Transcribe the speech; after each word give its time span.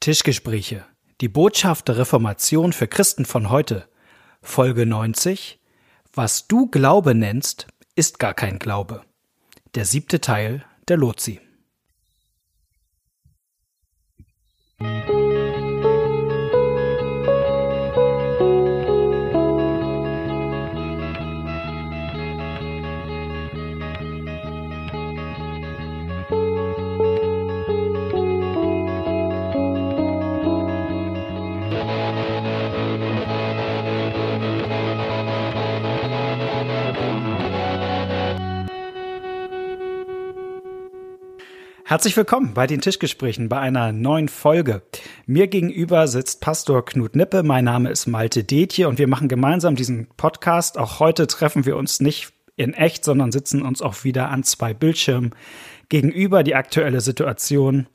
Tischgespräche. 0.00 0.86
Die 1.20 1.28
Botschaft 1.28 1.88
der 1.88 1.98
Reformation 1.98 2.72
für 2.72 2.88
Christen 2.88 3.26
von 3.26 3.50
heute. 3.50 3.86
Folge 4.40 4.86
90. 4.86 5.60
Was 6.14 6.48
du 6.48 6.68
Glaube 6.68 7.14
nennst, 7.14 7.66
ist 7.96 8.18
gar 8.18 8.32
kein 8.32 8.58
Glaube. 8.58 9.02
Der 9.74 9.84
siebte 9.84 10.22
Teil 10.22 10.64
der 10.88 10.96
Lozi. 10.96 11.38
Herzlich 41.90 42.16
willkommen 42.16 42.54
bei 42.54 42.68
den 42.68 42.80
Tischgesprächen 42.80 43.48
bei 43.48 43.58
einer 43.58 43.90
neuen 43.90 44.28
Folge. 44.28 44.82
Mir 45.26 45.48
gegenüber 45.48 46.06
sitzt 46.06 46.40
Pastor 46.40 46.84
Knut 46.84 47.16
Nippe, 47.16 47.42
mein 47.42 47.64
Name 47.64 47.90
ist 47.90 48.06
Malte 48.06 48.44
Detje 48.44 48.86
und 48.86 49.00
wir 49.00 49.08
machen 49.08 49.26
gemeinsam 49.26 49.74
diesen 49.74 50.06
Podcast. 50.16 50.78
Auch 50.78 51.00
heute 51.00 51.26
treffen 51.26 51.66
wir 51.66 51.76
uns 51.76 51.98
nicht 51.98 52.32
in 52.54 52.74
echt, 52.74 53.04
sondern 53.04 53.32
sitzen 53.32 53.62
uns 53.62 53.82
auch 53.82 54.04
wieder 54.04 54.28
an 54.28 54.44
zwei 54.44 54.72
Bildschirmen 54.72 55.34
gegenüber. 55.88 56.44
Die 56.44 56.54
aktuelle 56.54 57.00
Situation, 57.00 57.88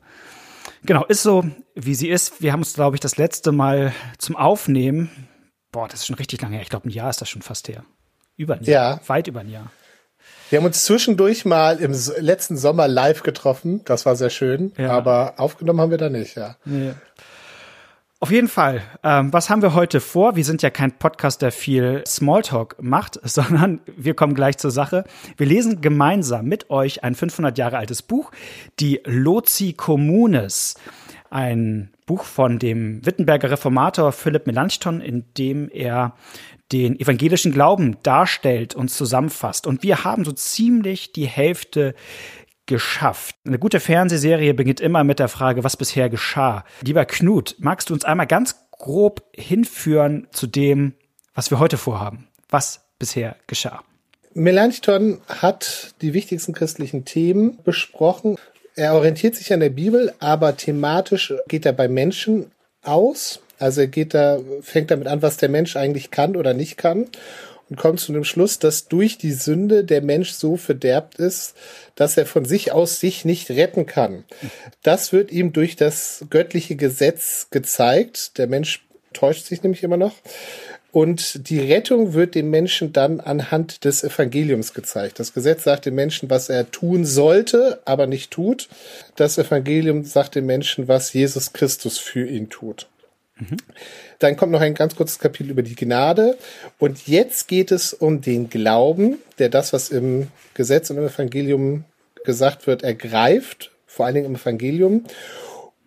genau, 0.84 1.06
ist 1.06 1.22
so, 1.22 1.46
wie 1.74 1.94
sie 1.94 2.10
ist. 2.10 2.42
Wir 2.42 2.52
haben 2.52 2.60
uns, 2.60 2.74
glaube 2.74 2.96
ich, 2.96 3.00
das 3.00 3.16
letzte 3.16 3.50
Mal 3.50 3.94
zum 4.18 4.36
Aufnehmen, 4.36 5.08
boah, 5.72 5.88
das 5.88 6.00
ist 6.00 6.06
schon 6.08 6.16
richtig 6.16 6.42
lange 6.42 6.56
her, 6.56 6.62
ich 6.62 6.68
glaube, 6.68 6.86
ein 6.86 6.92
Jahr 6.92 7.08
ist 7.08 7.22
das 7.22 7.30
schon 7.30 7.40
fast 7.40 7.66
her. 7.68 7.82
Über 8.36 8.56
ein 8.56 8.64
Jahr, 8.64 8.96
ja. 8.98 9.08
weit 9.08 9.26
über 9.26 9.40
ein 9.40 9.48
Jahr. 9.48 9.70
Wir 10.48 10.58
haben 10.58 10.66
uns 10.66 10.84
zwischendurch 10.84 11.44
mal 11.44 11.78
im 11.80 11.92
letzten 12.20 12.56
Sommer 12.56 12.86
live 12.86 13.24
getroffen. 13.24 13.80
Das 13.84 14.06
war 14.06 14.14
sehr 14.14 14.30
schön. 14.30 14.72
Ja. 14.78 14.90
Aber 14.90 15.34
aufgenommen 15.38 15.80
haben 15.80 15.90
wir 15.90 15.98
da 15.98 16.08
nicht, 16.08 16.36
ja. 16.36 16.56
Nee. 16.64 16.92
Auf 18.20 18.30
jeden 18.30 18.48
Fall. 18.48 18.80
Ähm, 19.02 19.32
was 19.32 19.50
haben 19.50 19.60
wir 19.60 19.74
heute 19.74 20.00
vor? 20.00 20.36
Wir 20.36 20.44
sind 20.44 20.62
ja 20.62 20.70
kein 20.70 20.92
Podcast, 20.92 21.42
der 21.42 21.50
viel 21.50 22.04
Smalltalk 22.06 22.76
macht, 22.80 23.18
sondern 23.24 23.80
wir 23.96 24.14
kommen 24.14 24.34
gleich 24.34 24.56
zur 24.56 24.70
Sache. 24.70 25.04
Wir 25.36 25.46
lesen 25.46 25.80
gemeinsam 25.80 26.46
mit 26.46 26.70
euch 26.70 27.02
ein 27.02 27.16
500 27.16 27.58
Jahre 27.58 27.78
altes 27.78 28.02
Buch, 28.02 28.30
die 28.78 29.00
Lozi 29.04 29.72
Communes. 29.72 30.76
Ein 31.28 31.90
Buch 32.06 32.22
von 32.22 32.60
dem 32.60 33.04
Wittenberger 33.04 33.50
Reformator 33.50 34.12
Philipp 34.12 34.46
Melanchthon, 34.46 35.00
in 35.00 35.24
dem 35.36 35.68
er 35.70 36.14
den 36.72 36.98
evangelischen 36.98 37.52
Glauben 37.52 37.96
darstellt 38.02 38.74
und 38.74 38.88
zusammenfasst. 38.88 39.66
Und 39.66 39.82
wir 39.82 40.04
haben 40.04 40.24
so 40.24 40.32
ziemlich 40.32 41.12
die 41.12 41.26
Hälfte 41.26 41.94
geschafft. 42.66 43.36
Eine 43.46 43.58
gute 43.58 43.80
Fernsehserie 43.80 44.52
beginnt 44.52 44.80
immer 44.80 45.04
mit 45.04 45.18
der 45.18 45.28
Frage, 45.28 45.64
was 45.64 45.76
bisher 45.76 46.10
geschah. 46.10 46.64
Lieber 46.82 47.04
Knut, 47.04 47.54
magst 47.58 47.90
du 47.90 47.94
uns 47.94 48.04
einmal 48.04 48.26
ganz 48.26 48.56
grob 48.72 49.22
hinführen 49.34 50.26
zu 50.32 50.46
dem, 50.46 50.94
was 51.34 51.50
wir 51.50 51.58
heute 51.58 51.76
vorhaben? 51.76 52.28
Was 52.48 52.80
bisher 52.98 53.36
geschah? 53.46 53.82
Melanchthon 54.34 55.20
hat 55.28 55.94
die 56.02 56.12
wichtigsten 56.12 56.52
christlichen 56.52 57.04
Themen 57.04 57.58
besprochen. 57.64 58.36
Er 58.74 58.94
orientiert 58.94 59.34
sich 59.34 59.52
an 59.52 59.60
der 59.60 59.70
Bibel, 59.70 60.12
aber 60.18 60.56
thematisch 60.56 61.32
geht 61.48 61.64
er 61.64 61.72
bei 61.72 61.88
Menschen 61.88 62.50
aus. 62.82 63.40
Also 63.58 63.82
er 63.82 63.86
geht 63.86 64.14
da, 64.14 64.38
fängt 64.60 64.90
damit 64.90 65.06
an, 65.06 65.22
was 65.22 65.36
der 65.36 65.48
Mensch 65.48 65.76
eigentlich 65.76 66.10
kann 66.10 66.36
oder 66.36 66.54
nicht 66.54 66.76
kann 66.76 67.06
und 67.68 67.76
kommt 67.76 68.00
zu 68.00 68.12
dem 68.12 68.24
Schluss, 68.24 68.58
dass 68.58 68.88
durch 68.88 69.18
die 69.18 69.32
Sünde 69.32 69.84
der 69.84 70.02
Mensch 70.02 70.32
so 70.32 70.56
verderbt 70.56 71.18
ist, 71.18 71.54
dass 71.94 72.16
er 72.16 72.26
von 72.26 72.44
sich 72.44 72.72
aus 72.72 73.00
sich 73.00 73.24
nicht 73.24 73.50
retten 73.50 73.86
kann. 73.86 74.24
Das 74.82 75.12
wird 75.12 75.32
ihm 75.32 75.52
durch 75.52 75.76
das 75.76 76.24
göttliche 76.30 76.76
Gesetz 76.76 77.48
gezeigt. 77.50 78.38
Der 78.38 78.46
Mensch 78.46 78.86
täuscht 79.12 79.46
sich 79.46 79.62
nämlich 79.62 79.82
immer 79.82 79.96
noch. 79.96 80.14
Und 80.92 81.50
die 81.50 81.60
Rettung 81.60 82.14
wird 82.14 82.34
dem 82.34 82.48
Menschen 82.48 82.92
dann 82.92 83.20
anhand 83.20 83.84
des 83.84 84.02
Evangeliums 84.02 84.72
gezeigt. 84.72 85.18
Das 85.18 85.34
Gesetz 85.34 85.64
sagt 85.64 85.84
dem 85.84 85.94
Menschen, 85.94 86.30
was 86.30 86.48
er 86.48 86.70
tun 86.70 87.04
sollte, 87.04 87.80
aber 87.84 88.06
nicht 88.06 88.30
tut. 88.30 88.68
Das 89.14 89.36
Evangelium 89.36 90.04
sagt 90.04 90.36
dem 90.36 90.46
Menschen, 90.46 90.88
was 90.88 91.12
Jesus 91.12 91.52
Christus 91.52 91.98
für 91.98 92.26
ihn 92.26 92.48
tut. 92.48 92.86
Dann 94.18 94.36
kommt 94.36 94.52
noch 94.52 94.60
ein 94.60 94.74
ganz 94.74 94.96
kurzes 94.96 95.18
Kapitel 95.18 95.50
über 95.50 95.62
die 95.62 95.74
Gnade. 95.74 96.38
Und 96.78 97.06
jetzt 97.06 97.48
geht 97.48 97.70
es 97.70 97.92
um 97.92 98.20
den 98.20 98.48
Glauben, 98.48 99.18
der 99.38 99.48
das, 99.48 99.72
was 99.72 99.90
im 99.90 100.28
Gesetz 100.54 100.90
und 100.90 100.98
im 100.98 101.06
Evangelium 101.06 101.84
gesagt 102.24 102.66
wird, 102.66 102.82
ergreift, 102.82 103.72
vor 103.86 104.06
allen 104.06 104.14
Dingen 104.14 104.26
im 104.26 104.36
Evangelium. 104.36 105.04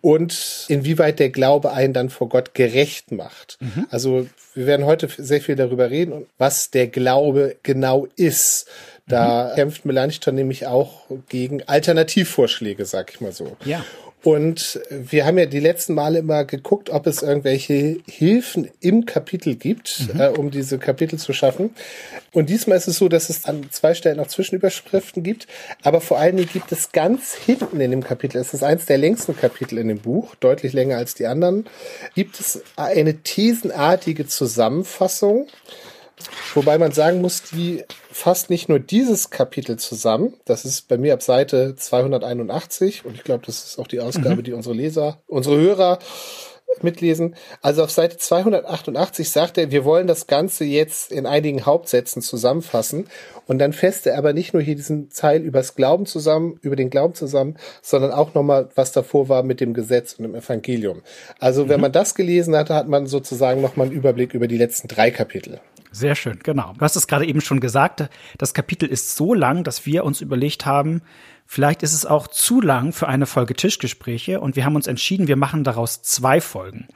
Und 0.00 0.64
inwieweit 0.68 1.18
der 1.18 1.28
Glaube 1.28 1.72
einen 1.72 1.92
dann 1.92 2.08
vor 2.08 2.30
Gott 2.30 2.54
gerecht 2.54 3.12
macht. 3.12 3.58
Mhm. 3.60 3.86
Also 3.90 4.26
wir 4.54 4.66
werden 4.66 4.86
heute 4.86 5.08
sehr 5.16 5.42
viel 5.42 5.56
darüber 5.56 5.90
reden, 5.90 6.26
was 6.38 6.70
der 6.70 6.86
Glaube 6.86 7.56
genau 7.62 8.06
ist. 8.16 8.66
Da 9.06 9.50
mhm. 9.50 9.54
kämpft 9.56 9.84
Melanchthon 9.84 10.34
nämlich 10.34 10.66
auch 10.66 11.02
gegen 11.28 11.64
Alternativvorschläge, 11.64 12.86
sag 12.86 13.12
ich 13.12 13.20
mal 13.20 13.32
so. 13.32 13.56
Ja. 13.64 13.84
Und 14.22 14.80
wir 14.90 15.24
haben 15.24 15.38
ja 15.38 15.46
die 15.46 15.60
letzten 15.60 15.94
Male 15.94 16.18
immer 16.18 16.44
geguckt, 16.44 16.90
ob 16.90 17.06
es 17.06 17.22
irgendwelche 17.22 17.98
Hilfen 18.06 18.68
im 18.80 19.06
Kapitel 19.06 19.54
gibt, 19.56 20.08
mhm. 20.12 20.20
äh, 20.20 20.28
um 20.28 20.50
diese 20.50 20.78
Kapitel 20.78 21.18
zu 21.18 21.32
schaffen. 21.32 21.70
Und 22.32 22.50
diesmal 22.50 22.76
ist 22.76 22.86
es 22.86 22.98
so, 22.98 23.08
dass 23.08 23.30
es 23.30 23.46
an 23.46 23.68
zwei 23.70 23.94
Stellen 23.94 24.20
auch 24.20 24.26
Zwischenüberschriften 24.26 25.22
gibt. 25.22 25.46
Aber 25.82 26.02
vor 26.02 26.18
allen 26.18 26.36
Dingen 26.36 26.50
gibt 26.52 26.70
es 26.70 26.92
ganz 26.92 27.34
hinten 27.34 27.80
in 27.80 27.90
dem 27.90 28.02
Kapitel, 28.02 28.38
es 28.38 28.52
ist 28.52 28.62
eins 28.62 28.84
der 28.84 28.98
längsten 28.98 29.36
Kapitel 29.36 29.78
in 29.78 29.88
dem 29.88 29.98
Buch, 29.98 30.34
deutlich 30.34 30.74
länger 30.74 30.98
als 30.98 31.14
die 31.14 31.26
anderen, 31.26 31.66
gibt 32.14 32.38
es 32.38 32.62
eine 32.76 33.22
thesenartige 33.22 34.26
Zusammenfassung 34.26 35.46
Wobei 36.54 36.78
man 36.78 36.92
sagen 36.92 37.20
muss, 37.20 37.42
die 37.42 37.84
fasst 38.10 38.50
nicht 38.50 38.68
nur 38.68 38.78
dieses 38.78 39.30
Kapitel 39.30 39.78
zusammen, 39.78 40.34
das 40.44 40.64
ist 40.64 40.88
bei 40.88 40.98
mir 40.98 41.14
ab 41.14 41.22
Seite 41.22 41.74
281 41.76 43.04
und 43.04 43.14
ich 43.14 43.24
glaube, 43.24 43.44
das 43.46 43.64
ist 43.64 43.78
auch 43.78 43.86
die 43.86 44.00
Ausgabe, 44.00 44.36
mhm. 44.36 44.44
die 44.44 44.52
unsere 44.52 44.74
Leser, 44.74 45.18
unsere 45.26 45.58
Hörer 45.58 45.98
mitlesen. 46.82 47.34
Also 47.62 47.82
auf 47.82 47.90
Seite 47.90 48.16
288 48.16 49.30
sagt 49.30 49.58
er, 49.58 49.70
wir 49.70 49.84
wollen 49.84 50.06
das 50.06 50.26
Ganze 50.26 50.64
jetzt 50.64 51.12
in 51.12 51.26
einigen 51.26 51.66
Hauptsätzen 51.66 52.22
zusammenfassen 52.22 53.06
und 53.46 53.58
dann 53.58 53.72
fasst 53.72 54.06
er 54.06 54.16
aber 54.16 54.32
nicht 54.32 54.54
nur 54.54 54.62
hier 54.62 54.76
diesen 54.76 55.10
Teil 55.10 55.42
übers 55.42 55.74
Glauben 55.74 56.06
zusammen, 56.06 56.58
über 56.62 56.76
den 56.76 56.90
Glauben 56.90 57.14
zusammen, 57.14 57.56
sondern 57.82 58.12
auch 58.12 58.34
nochmal, 58.34 58.68
was 58.74 58.92
davor 58.92 59.28
war 59.28 59.42
mit 59.42 59.60
dem 59.60 59.74
Gesetz 59.74 60.14
und 60.14 60.22
dem 60.22 60.34
Evangelium. 60.34 61.02
Also 61.38 61.68
wenn 61.68 61.76
mhm. 61.76 61.82
man 61.82 61.92
das 61.92 62.14
gelesen 62.14 62.56
hatte, 62.56 62.74
hat 62.74 62.88
man 62.88 63.06
sozusagen 63.06 63.60
nochmal 63.60 63.88
einen 63.88 63.96
Überblick 63.96 64.34
über 64.34 64.48
die 64.48 64.58
letzten 64.58 64.88
drei 64.88 65.10
Kapitel. 65.10 65.60
Sehr 65.92 66.14
schön, 66.14 66.38
genau. 66.42 66.74
Du 66.74 66.80
hast 66.80 66.96
es 66.96 67.06
gerade 67.06 67.26
eben 67.26 67.40
schon 67.40 67.60
gesagt, 67.60 68.08
das 68.38 68.54
Kapitel 68.54 68.88
ist 68.88 69.16
so 69.16 69.34
lang, 69.34 69.64
dass 69.64 69.86
wir 69.86 70.04
uns 70.04 70.20
überlegt 70.20 70.64
haben, 70.64 71.02
vielleicht 71.46 71.82
ist 71.82 71.94
es 71.94 72.06
auch 72.06 72.28
zu 72.28 72.60
lang 72.60 72.92
für 72.92 73.08
eine 73.08 73.26
Folge 73.26 73.54
Tischgespräche 73.54 74.40
und 74.40 74.54
wir 74.54 74.64
haben 74.64 74.76
uns 74.76 74.86
entschieden, 74.86 75.26
wir 75.26 75.36
machen 75.36 75.64
daraus 75.64 76.02
zwei 76.02 76.40
Folgen. 76.40 76.86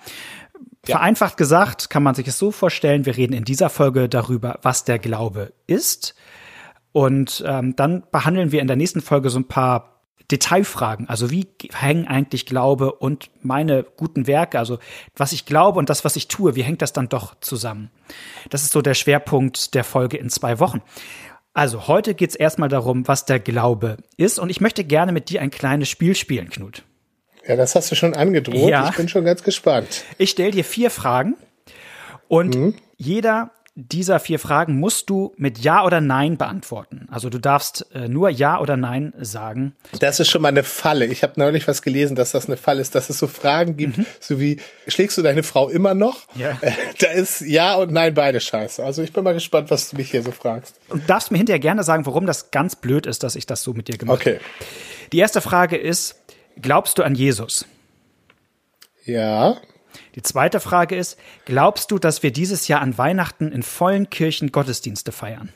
Ja. 0.86 0.96
Vereinfacht 0.96 1.36
gesagt 1.36 1.90
kann 1.90 2.02
man 2.02 2.14
sich 2.14 2.28
es 2.28 2.38
so 2.38 2.50
vorstellen, 2.50 3.06
wir 3.06 3.16
reden 3.16 3.32
in 3.32 3.44
dieser 3.44 3.70
Folge 3.70 4.08
darüber, 4.08 4.58
was 4.62 4.84
der 4.84 4.98
Glaube 4.98 5.52
ist. 5.66 6.14
Und 6.92 7.42
ähm, 7.46 7.74
dann 7.74 8.04
behandeln 8.12 8.52
wir 8.52 8.60
in 8.60 8.68
der 8.68 8.76
nächsten 8.76 9.00
Folge 9.00 9.30
so 9.30 9.38
ein 9.38 9.48
paar 9.48 9.93
Detailfragen. 10.30 11.08
Also 11.08 11.30
wie 11.30 11.46
hängen 11.74 12.06
eigentlich 12.06 12.46
Glaube 12.46 12.92
und 12.92 13.30
meine 13.42 13.84
guten 13.96 14.26
Werke, 14.26 14.58
also 14.58 14.78
was 15.16 15.32
ich 15.32 15.44
glaube 15.44 15.78
und 15.78 15.90
das, 15.90 16.04
was 16.04 16.16
ich 16.16 16.28
tue, 16.28 16.54
wie 16.54 16.62
hängt 16.62 16.82
das 16.82 16.92
dann 16.92 17.08
doch 17.08 17.34
zusammen? 17.40 17.90
Das 18.50 18.62
ist 18.62 18.72
so 18.72 18.82
der 18.82 18.94
Schwerpunkt 18.94 19.74
der 19.74 19.84
Folge 19.84 20.16
in 20.16 20.30
zwei 20.30 20.60
Wochen. 20.60 20.82
Also 21.52 21.86
heute 21.86 22.14
geht 22.14 22.30
es 22.30 22.36
erstmal 22.36 22.68
darum, 22.68 23.06
was 23.06 23.26
der 23.26 23.38
Glaube 23.38 23.98
ist 24.16 24.38
und 24.38 24.50
ich 24.50 24.60
möchte 24.60 24.82
gerne 24.82 25.12
mit 25.12 25.28
dir 25.28 25.40
ein 25.40 25.50
kleines 25.50 25.88
Spiel 25.88 26.16
spielen, 26.16 26.50
Knut. 26.50 26.82
Ja, 27.46 27.56
das 27.56 27.74
hast 27.74 27.90
du 27.90 27.94
schon 27.94 28.14
angedroht. 28.14 28.70
Ja. 28.70 28.88
Ich 28.88 28.96
bin 28.96 29.08
schon 29.08 29.24
ganz 29.24 29.42
gespannt. 29.42 30.04
Ich 30.18 30.30
stelle 30.30 30.50
dir 30.50 30.64
vier 30.64 30.90
Fragen 30.90 31.36
und 32.28 32.54
mhm. 32.56 32.74
jeder 32.96 33.50
dieser 33.76 34.20
vier 34.20 34.38
Fragen 34.38 34.78
musst 34.78 35.10
du 35.10 35.34
mit 35.36 35.58
Ja 35.58 35.84
oder 35.84 36.00
Nein 36.00 36.38
beantworten. 36.38 37.08
Also 37.10 37.28
du 37.28 37.38
darfst 37.38 37.86
äh, 37.92 38.06
nur 38.06 38.30
Ja 38.30 38.60
oder 38.60 38.76
Nein 38.76 39.12
sagen. 39.18 39.74
Das 39.98 40.20
ist 40.20 40.30
schon 40.30 40.42
mal 40.42 40.48
eine 40.48 40.62
Falle. 40.62 41.06
Ich 41.06 41.24
habe 41.24 41.32
neulich 41.36 41.66
was 41.66 41.82
gelesen, 41.82 42.14
dass 42.14 42.30
das 42.30 42.46
eine 42.46 42.56
Falle 42.56 42.80
ist, 42.80 42.94
dass 42.94 43.10
es 43.10 43.18
so 43.18 43.26
Fragen 43.26 43.76
gibt, 43.76 43.98
mhm. 43.98 44.06
so 44.20 44.38
wie 44.38 44.60
schlägst 44.86 45.18
du 45.18 45.22
deine 45.22 45.42
Frau 45.42 45.68
immer 45.68 45.94
noch? 45.94 46.20
Ja. 46.36 46.56
Äh, 46.60 46.70
da 47.00 47.08
ist 47.08 47.40
Ja 47.40 47.74
und 47.74 47.90
Nein 47.90 48.14
beide 48.14 48.38
scheiße. 48.38 48.84
Also 48.84 49.02
ich 49.02 49.12
bin 49.12 49.24
mal 49.24 49.34
gespannt, 49.34 49.72
was 49.72 49.90
du 49.90 49.96
mich 49.96 50.12
hier 50.12 50.22
so 50.22 50.30
fragst. 50.30 50.76
Und 50.88 51.10
darfst 51.10 51.32
mir 51.32 51.38
hinterher 51.38 51.58
gerne 51.58 51.82
sagen, 51.82 52.06
warum 52.06 52.26
das 52.26 52.52
ganz 52.52 52.76
blöd 52.76 53.06
ist, 53.06 53.24
dass 53.24 53.34
ich 53.34 53.46
das 53.46 53.64
so 53.64 53.72
mit 53.72 53.88
dir 53.88 53.98
gemacht 53.98 54.20
habe. 54.20 54.36
Okay. 54.36 54.44
Die 55.12 55.18
erste 55.18 55.40
Frage 55.40 55.76
ist, 55.76 56.20
glaubst 56.60 56.98
du 56.98 57.02
an 57.02 57.16
Jesus? 57.16 57.66
Ja. 59.04 59.56
Die 60.14 60.22
zweite 60.22 60.60
Frage 60.60 60.96
ist, 60.96 61.18
glaubst 61.44 61.90
du, 61.90 61.98
dass 61.98 62.22
wir 62.22 62.32
dieses 62.32 62.68
Jahr 62.68 62.80
an 62.80 62.96
Weihnachten 62.98 63.52
in 63.52 63.62
vollen 63.62 64.10
Kirchen 64.10 64.52
Gottesdienste 64.52 65.12
feiern? 65.12 65.52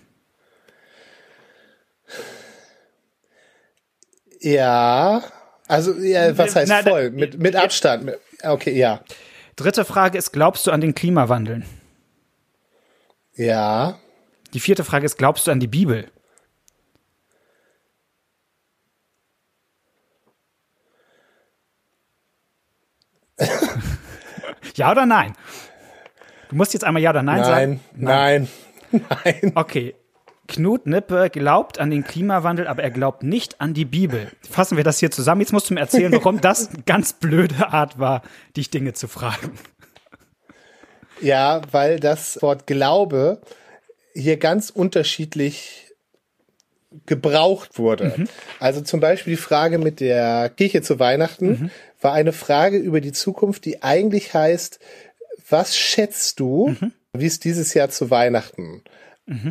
Ja. 4.41 5.23
Also, 5.67 5.95
ja, 5.95 6.37
was 6.37 6.57
heißt 6.57 6.69
Na, 6.71 6.83
voll? 6.83 7.11
Mit, 7.11 7.39
mit 7.39 7.57
Abstand. 7.57 8.13
Okay, 8.43 8.77
ja. 8.77 9.03
Dritte 9.57 9.85
Frage 9.85 10.17
ist, 10.17 10.33
glaubst 10.33 10.67
du 10.67 10.71
an 10.71 10.81
den 10.81 10.95
Klimawandel? 10.95 11.65
Ja. 13.35 13.99
Die 14.55 14.61
vierte 14.61 14.85
Frage 14.85 15.05
ist, 15.05 15.19
glaubst 15.19 15.47
du 15.47 15.51
an 15.51 15.61
die 15.61 15.67
Bibel? 15.67 16.11
ja 24.77 24.93
oder 24.93 25.07
nein? 25.07 25.35
Du 26.49 26.57
musst 26.57 26.73
jetzt 26.73 26.85
einmal 26.85 27.03
ja 27.03 27.11
oder 27.11 27.23
nein, 27.23 27.45
sagen. 27.45 27.81
Nein, 27.95 28.49
nein, 28.93 29.05
nein. 29.25 29.53
Okay. 29.55 29.95
Knut 30.49 30.87
Nippe 30.87 31.29
glaubt 31.29 31.79
an 31.79 31.91
den 31.91 32.05
Klimawandel, 32.05 32.67
aber 32.67 32.83
er 32.83 32.91
glaubt 32.91 33.23
nicht 33.23 33.61
an 33.61 33.75
die 33.75 33.85
Bibel. 33.85 34.33
Fassen 34.51 34.79
wir 34.79 34.85
das 34.85 34.99
hier 34.99 35.11
zusammen. 35.11 35.43
Jetzt 35.43 35.53
musst 35.53 35.69
du 35.69 35.75
mir 35.75 35.81
erzählen, 35.81 36.11
warum 36.11 36.41
das 36.41 36.71
eine 36.71 36.83
ganz 36.85 37.13
blöde 37.13 37.69
Art 37.69 37.99
war, 37.99 38.23
dich 38.57 38.71
Dinge 38.71 38.95
zu 38.95 39.09
fragen. 39.09 39.53
Ja, 41.21 41.61
weil 41.71 42.01
das 42.01 42.41
Wort 42.41 42.67
Glaube 42.67 43.43
hier 44.15 44.39
ganz 44.39 44.71
unterschiedlich 44.71 45.88
gebraucht 47.07 47.79
wurde. 47.79 48.27
Also 48.61 48.81
zum 48.81 49.01
Beispiel 49.01 49.35
die 49.35 49.41
Frage 49.41 49.79
mit 49.79 50.01
der 50.01 50.51
Kirche 50.51 50.83
zu 50.83 50.99
Weihnachten 50.99 51.71
war 52.01 52.13
eine 52.13 52.33
Frage 52.33 52.79
über 52.79 53.01
die 53.01 53.13
Zukunft, 53.13 53.65
die 53.65 53.83
eigentlich 53.83 54.35
heißt, 54.35 54.79
was 55.51 55.77
schätzt 55.77 56.41
du, 56.41 56.77
wie 57.13 57.27
es 57.27 57.41
dieses 57.41 57.75
Jahr 57.75 57.91
zu 57.91 58.11
Weihnachten 58.11 58.83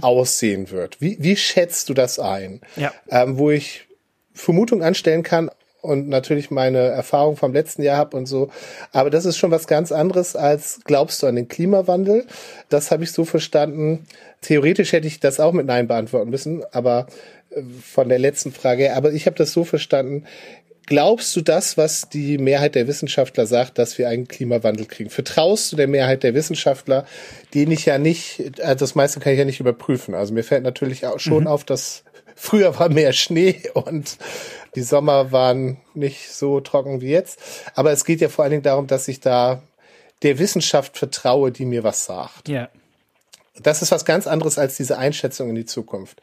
aussehen 0.01 0.71
wird? 0.71 0.99
Wie, 1.01 1.17
wie 1.19 1.35
schätzt 1.35 1.89
du 1.89 1.93
das 1.93 2.19
ein? 2.19 2.61
Ja. 2.75 2.93
Ähm, 3.09 3.37
wo 3.37 3.51
ich 3.51 3.87
Vermutung 4.33 4.83
anstellen 4.83 5.23
kann 5.23 5.49
und 5.87 6.09
natürlich 6.09 6.51
meine 6.51 6.79
Erfahrung 6.79 7.35
vom 7.35 7.53
letzten 7.53 7.81
Jahr 7.81 7.97
habe 7.97 8.15
und 8.17 8.25
so. 8.25 8.49
Aber 8.91 9.09
das 9.09 9.25
ist 9.25 9.37
schon 9.37 9.51
was 9.51 9.67
ganz 9.67 9.91
anderes 9.91 10.35
als 10.35 10.81
glaubst 10.83 11.23
du 11.23 11.27
an 11.27 11.35
den 11.35 11.47
Klimawandel? 11.47 12.25
Das 12.69 12.91
habe 12.91 13.03
ich 13.03 13.11
so 13.11 13.25
verstanden. 13.25 14.05
Theoretisch 14.41 14.91
hätte 14.91 15.07
ich 15.07 15.19
das 15.19 15.39
auch 15.39 15.53
mit 15.53 15.65
Nein 15.65 15.87
beantworten 15.87 16.29
müssen, 16.29 16.63
aber 16.71 17.07
äh, 17.51 17.61
von 17.81 18.09
der 18.09 18.19
letzten 18.19 18.51
Frage 18.51 18.83
her. 18.83 18.97
Aber 18.97 19.11
ich 19.11 19.25
habe 19.25 19.37
das 19.37 19.51
so 19.51 19.63
verstanden. 19.63 20.25
Glaubst 20.85 21.35
du 21.35 21.41
das, 21.41 21.75
was 21.75 22.07
die 22.07 22.37
Mehrheit 22.37 22.75
der 22.75 22.87
Wissenschaftler 22.87 23.45
sagt, 23.45 23.77
dass 23.77 23.97
wir 23.97 24.07
einen 24.07 24.29
Klimawandel 24.29 24.85
kriegen? 24.85 25.09
Vertraust 25.09 25.69
du 25.69 25.75
der 25.75 25.87
Mehrheit 25.87 26.23
der 26.23 26.33
Wissenschaftler, 26.33 27.05
den 27.53 27.71
ich 27.71 27.85
ja 27.85 27.97
nicht, 27.97 28.59
äh, 28.59 28.75
das 28.75 28.95
meiste 28.95 29.19
kann 29.19 29.33
ich 29.33 29.39
ja 29.39 29.45
nicht 29.45 29.59
überprüfen. 29.59 30.15
Also 30.15 30.33
mir 30.33 30.43
fällt 30.43 30.63
natürlich 30.63 31.05
auch 31.05 31.19
schon 31.19 31.45
auf, 31.45 31.65
dass 31.65 32.03
früher 32.37 32.77
war 32.79 32.89
mehr 32.89 33.11
Schnee 33.11 33.61
und 33.73 34.17
die 34.75 34.83
Sommer 34.83 35.31
waren 35.31 35.77
nicht 35.93 36.31
so 36.31 36.61
trocken 36.61 37.01
wie 37.01 37.09
jetzt. 37.09 37.39
Aber 37.75 37.91
es 37.91 38.05
geht 38.05 38.21
ja 38.21 38.29
vor 38.29 38.43
allen 38.43 38.51
Dingen 38.51 38.63
darum, 38.63 38.87
dass 38.87 39.07
ich 39.07 39.19
da 39.19 39.61
der 40.21 40.39
Wissenschaft 40.39 40.97
vertraue, 40.97 41.51
die 41.51 41.65
mir 41.65 41.83
was 41.83 42.05
sagt. 42.05 42.47
Ja. 42.47 42.69
Das 43.61 43.81
ist 43.81 43.91
was 43.91 44.05
ganz 44.05 44.27
anderes 44.27 44.57
als 44.57 44.77
diese 44.77 44.97
Einschätzung 44.97 45.49
in 45.49 45.55
die 45.55 45.65
Zukunft. 45.65 46.21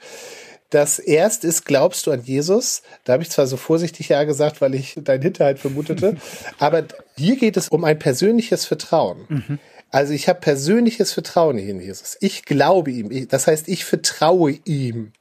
Das 0.70 0.99
erste 0.99 1.46
ist, 1.46 1.64
glaubst 1.64 2.06
du 2.06 2.11
an 2.11 2.22
Jesus? 2.22 2.82
Da 3.05 3.12
habe 3.12 3.22
ich 3.22 3.31
zwar 3.31 3.46
so 3.46 3.56
vorsichtig 3.56 4.08
ja 4.08 4.25
gesagt, 4.25 4.60
weil 4.60 4.75
ich 4.75 4.94
deinen 4.96 5.22
Hinterhalt 5.22 5.58
vermutete, 5.58 6.17
aber 6.58 6.84
hier 7.17 7.37
geht 7.37 7.56
es 7.56 7.69
um 7.69 7.84
ein 7.84 7.99
persönliches 7.99 8.67
Vertrauen. 8.67 9.60
Also 9.90 10.12
ich 10.12 10.28
habe 10.28 10.40
persönliches 10.40 11.12
Vertrauen 11.12 11.58
in 11.58 11.81
Jesus. 11.81 12.17
Ich 12.20 12.44
glaube 12.44 12.90
ihm. 12.90 13.28
Das 13.28 13.46
heißt, 13.46 13.69
ich 13.69 13.84
vertraue 13.84 14.58
ihm. 14.64 15.12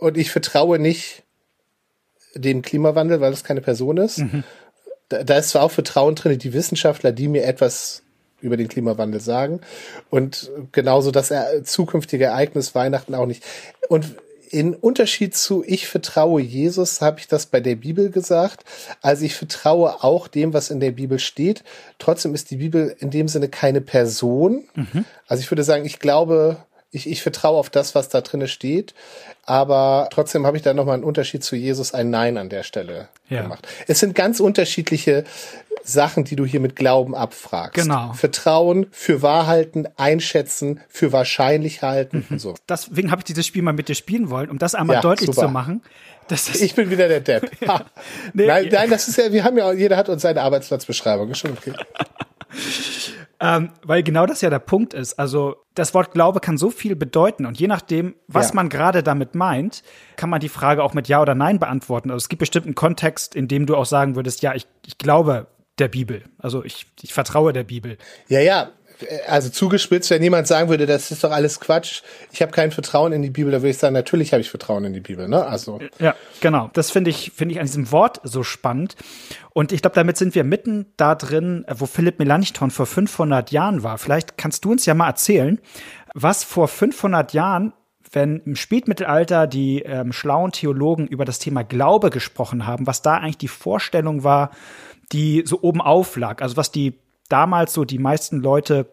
Und 0.00 0.16
ich 0.16 0.30
vertraue 0.30 0.78
nicht 0.78 1.22
dem 2.34 2.62
Klimawandel, 2.62 3.20
weil 3.20 3.30
das 3.30 3.44
keine 3.44 3.60
Person 3.60 3.96
ist. 3.98 4.22
Da, 5.08 5.24
da 5.24 5.38
ist 5.38 5.50
zwar 5.50 5.62
auch 5.62 5.70
Vertrauen 5.70 6.14
drin, 6.14 6.38
die 6.38 6.52
Wissenschaftler, 6.52 7.12
die 7.12 7.28
mir 7.28 7.44
etwas 7.44 8.02
über 8.40 8.56
den 8.56 8.68
Klimawandel 8.68 9.20
sagen. 9.20 9.60
Und 10.08 10.50
genauso 10.72 11.10
das 11.10 11.30
er- 11.30 11.64
zukünftige 11.64 12.26
Ereignis 12.26 12.74
Weihnachten 12.74 13.14
auch 13.14 13.26
nicht. 13.26 13.44
Und 13.88 14.16
in 14.48 14.74
Unterschied 14.74 15.36
zu 15.36 15.62
ich 15.64 15.86
vertraue 15.86 16.40
Jesus 16.40 17.00
habe 17.00 17.20
ich 17.20 17.28
das 17.28 17.46
bei 17.46 17.60
der 17.60 17.76
Bibel 17.76 18.10
gesagt. 18.10 18.64
Also 19.00 19.24
ich 19.24 19.34
vertraue 19.36 20.02
auch 20.02 20.26
dem, 20.26 20.52
was 20.54 20.70
in 20.70 20.80
der 20.80 20.90
Bibel 20.92 21.18
steht. 21.18 21.62
Trotzdem 21.98 22.34
ist 22.34 22.50
die 22.50 22.56
Bibel 22.56 22.96
in 22.98 23.10
dem 23.10 23.28
Sinne 23.28 23.48
keine 23.48 23.80
Person. 23.80 24.64
Also 25.28 25.42
ich 25.42 25.50
würde 25.50 25.62
sagen, 25.62 25.84
ich 25.84 25.98
glaube, 26.00 26.56
ich, 26.90 27.08
ich 27.08 27.22
vertraue 27.22 27.58
auf 27.58 27.70
das, 27.70 27.94
was 27.94 28.08
da 28.08 28.20
drinne 28.20 28.48
steht. 28.48 28.94
Aber 29.46 30.08
trotzdem 30.12 30.46
habe 30.46 30.56
ich 30.56 30.62
da 30.62 30.74
nochmal 30.74 30.94
einen 30.94 31.04
Unterschied 31.04 31.44
zu 31.44 31.56
Jesus, 31.56 31.94
ein 31.94 32.10
Nein 32.10 32.36
an 32.36 32.48
der 32.48 32.62
Stelle 32.62 33.08
Ja. 33.28 33.42
gemacht. 33.42 33.66
Es 33.86 34.00
sind 34.00 34.14
ganz 34.14 34.40
unterschiedliche 34.40 35.24
Sachen, 35.82 36.24
die 36.24 36.36
du 36.36 36.44
hier 36.44 36.60
mit 36.60 36.76
Glauben 36.76 37.14
abfragst. 37.14 37.74
Genau. 37.74 38.12
Vertrauen, 38.12 38.86
für 38.90 39.22
wahr 39.22 39.46
halten, 39.46 39.86
einschätzen, 39.96 40.80
für 40.88 41.12
wahrscheinlich 41.12 41.82
halten 41.82 42.26
und 42.28 42.38
so. 42.40 42.54
Deswegen 42.68 43.10
habe 43.10 43.20
ich 43.20 43.24
dieses 43.24 43.46
Spiel 43.46 43.62
mal 43.62 43.72
mit 43.72 43.88
dir 43.88 43.94
spielen 43.94 44.28
wollen, 44.30 44.50
um 44.50 44.58
das 44.58 44.74
einmal 44.74 44.96
Ja, 44.96 45.00
deutlich 45.00 45.26
super. 45.26 45.46
zu 45.46 45.48
machen. 45.48 45.82
Dass 46.28 46.44
das, 46.46 46.60
Ich 46.60 46.74
bin 46.74 46.90
wieder 46.90 47.08
der 47.08 47.20
Depp. 47.20 47.50
Nee, 48.34 48.46
nein, 48.46 48.68
nein, 48.70 48.90
das 48.90 49.08
ist 49.08 49.16
ja, 49.16 49.32
wir 49.32 49.42
haben 49.42 49.56
ja, 49.58 49.72
jeder 49.72 49.96
hat 49.96 50.08
uns 50.08 50.22
seine 50.22 50.42
Arbeitsplatzbeschreibung. 50.42 51.30
Ist 51.30 51.38
schon 51.38 51.52
okay. 51.52 51.72
ähm, 53.40 53.70
weil 53.84 54.02
genau 54.02 54.26
das 54.26 54.40
ja 54.42 54.50
der 54.50 54.58
Punkt 54.58 54.94
ist. 54.94 55.18
Also 55.18 55.56
das 55.74 55.94
Wort 55.94 56.12
Glaube 56.12 56.40
kann 56.40 56.58
so 56.58 56.70
viel 56.70 56.94
bedeuten 56.96 57.46
und 57.46 57.58
je 57.58 57.66
nachdem, 57.68 58.14
was 58.28 58.48
Ja. 58.50 58.54
man 58.56 58.68
gerade 58.68 59.02
damit 59.02 59.34
meint, 59.34 59.82
kann 60.16 60.28
man 60.30 60.40
die 60.40 60.48
Frage 60.48 60.82
auch 60.84 60.92
mit 60.94 61.08
Ja 61.08 61.22
oder 61.22 61.34
Nein 61.34 61.58
beantworten. 61.58 62.10
Also 62.10 62.24
es 62.24 62.28
gibt 62.28 62.40
bestimmt 62.40 62.66
einen 62.66 62.74
Kontext, 62.74 63.34
in 63.34 63.48
dem 63.48 63.66
du 63.66 63.76
auch 63.76 63.86
sagen 63.86 64.14
würdest, 64.16 64.42
ja, 64.42 64.54
ich, 64.54 64.66
ich 64.86 64.98
glaube 64.98 65.46
der 65.78 65.88
Bibel. 65.88 66.24
Also 66.38 66.62
ich, 66.64 66.86
ich 67.00 67.14
vertraue 67.14 67.52
der 67.54 67.64
Bibel. 67.64 67.96
Ja, 68.28 68.40
ja. 68.40 68.68
Also 69.26 69.48
zugespitzt, 69.48 70.10
wenn 70.10 70.22
jemand 70.22 70.46
sagen 70.46 70.68
würde, 70.68 70.86
das 70.86 71.10
ist 71.10 71.24
doch 71.24 71.30
alles 71.30 71.60
Quatsch, 71.60 72.02
ich 72.32 72.42
habe 72.42 72.52
kein 72.52 72.70
Vertrauen 72.70 73.12
in 73.12 73.22
die 73.22 73.30
Bibel, 73.30 73.52
da 73.52 73.58
würde 73.58 73.70
ich 73.70 73.78
sagen, 73.78 73.94
natürlich 73.94 74.32
habe 74.32 74.40
ich 74.40 74.50
Vertrauen 74.50 74.84
in 74.84 74.92
die 74.92 75.00
Bibel. 75.00 75.28
Ne? 75.28 75.44
Also 75.44 75.80
Ja, 75.98 76.14
genau. 76.40 76.70
Das 76.74 76.90
finde 76.90 77.10
ich, 77.10 77.32
finde 77.34 77.54
ich 77.54 77.60
an 77.60 77.66
diesem 77.66 77.90
Wort 77.92 78.20
so 78.24 78.42
spannend. 78.42 78.96
Und 79.52 79.72
ich 79.72 79.82
glaube, 79.82 79.94
damit 79.94 80.16
sind 80.16 80.34
wir 80.34 80.44
mitten 80.44 80.86
da 80.96 81.14
drin, 81.14 81.64
wo 81.68 81.86
Philipp 81.86 82.18
Melanchthon 82.18 82.70
vor 82.70 82.86
500 82.86 83.50
Jahren 83.50 83.82
war. 83.82 83.98
Vielleicht 83.98 84.38
kannst 84.38 84.64
du 84.64 84.72
uns 84.72 84.86
ja 84.86 84.94
mal 84.94 85.08
erzählen, 85.08 85.60
was 86.14 86.44
vor 86.44 86.68
500 86.68 87.32
Jahren, 87.32 87.72
wenn 88.12 88.40
im 88.44 88.56
Spätmittelalter 88.56 89.46
die 89.46 89.82
ähm, 89.82 90.12
schlauen 90.12 90.52
Theologen 90.52 91.06
über 91.06 91.24
das 91.24 91.38
Thema 91.38 91.62
Glaube 91.62 92.10
gesprochen 92.10 92.66
haben, 92.66 92.86
was 92.86 93.02
da 93.02 93.16
eigentlich 93.16 93.38
die 93.38 93.48
Vorstellung 93.48 94.24
war, 94.24 94.50
die 95.12 95.42
so 95.44 95.60
oben 95.62 95.80
auf 95.80 96.16
lag. 96.16 96.42
Also 96.42 96.56
was 96.56 96.70
die 96.70 96.98
damals 97.30 97.72
so 97.72 97.84
die 97.84 97.98
meisten 97.98 98.40
Leute, 98.40 98.86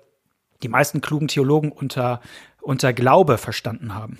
die 0.63 0.69
meisten 0.69 1.01
klugen 1.01 1.27
Theologen 1.27 1.71
unter, 1.71 2.21
unter 2.61 2.93
Glaube 2.93 3.37
verstanden 3.37 3.93
haben. 3.93 4.17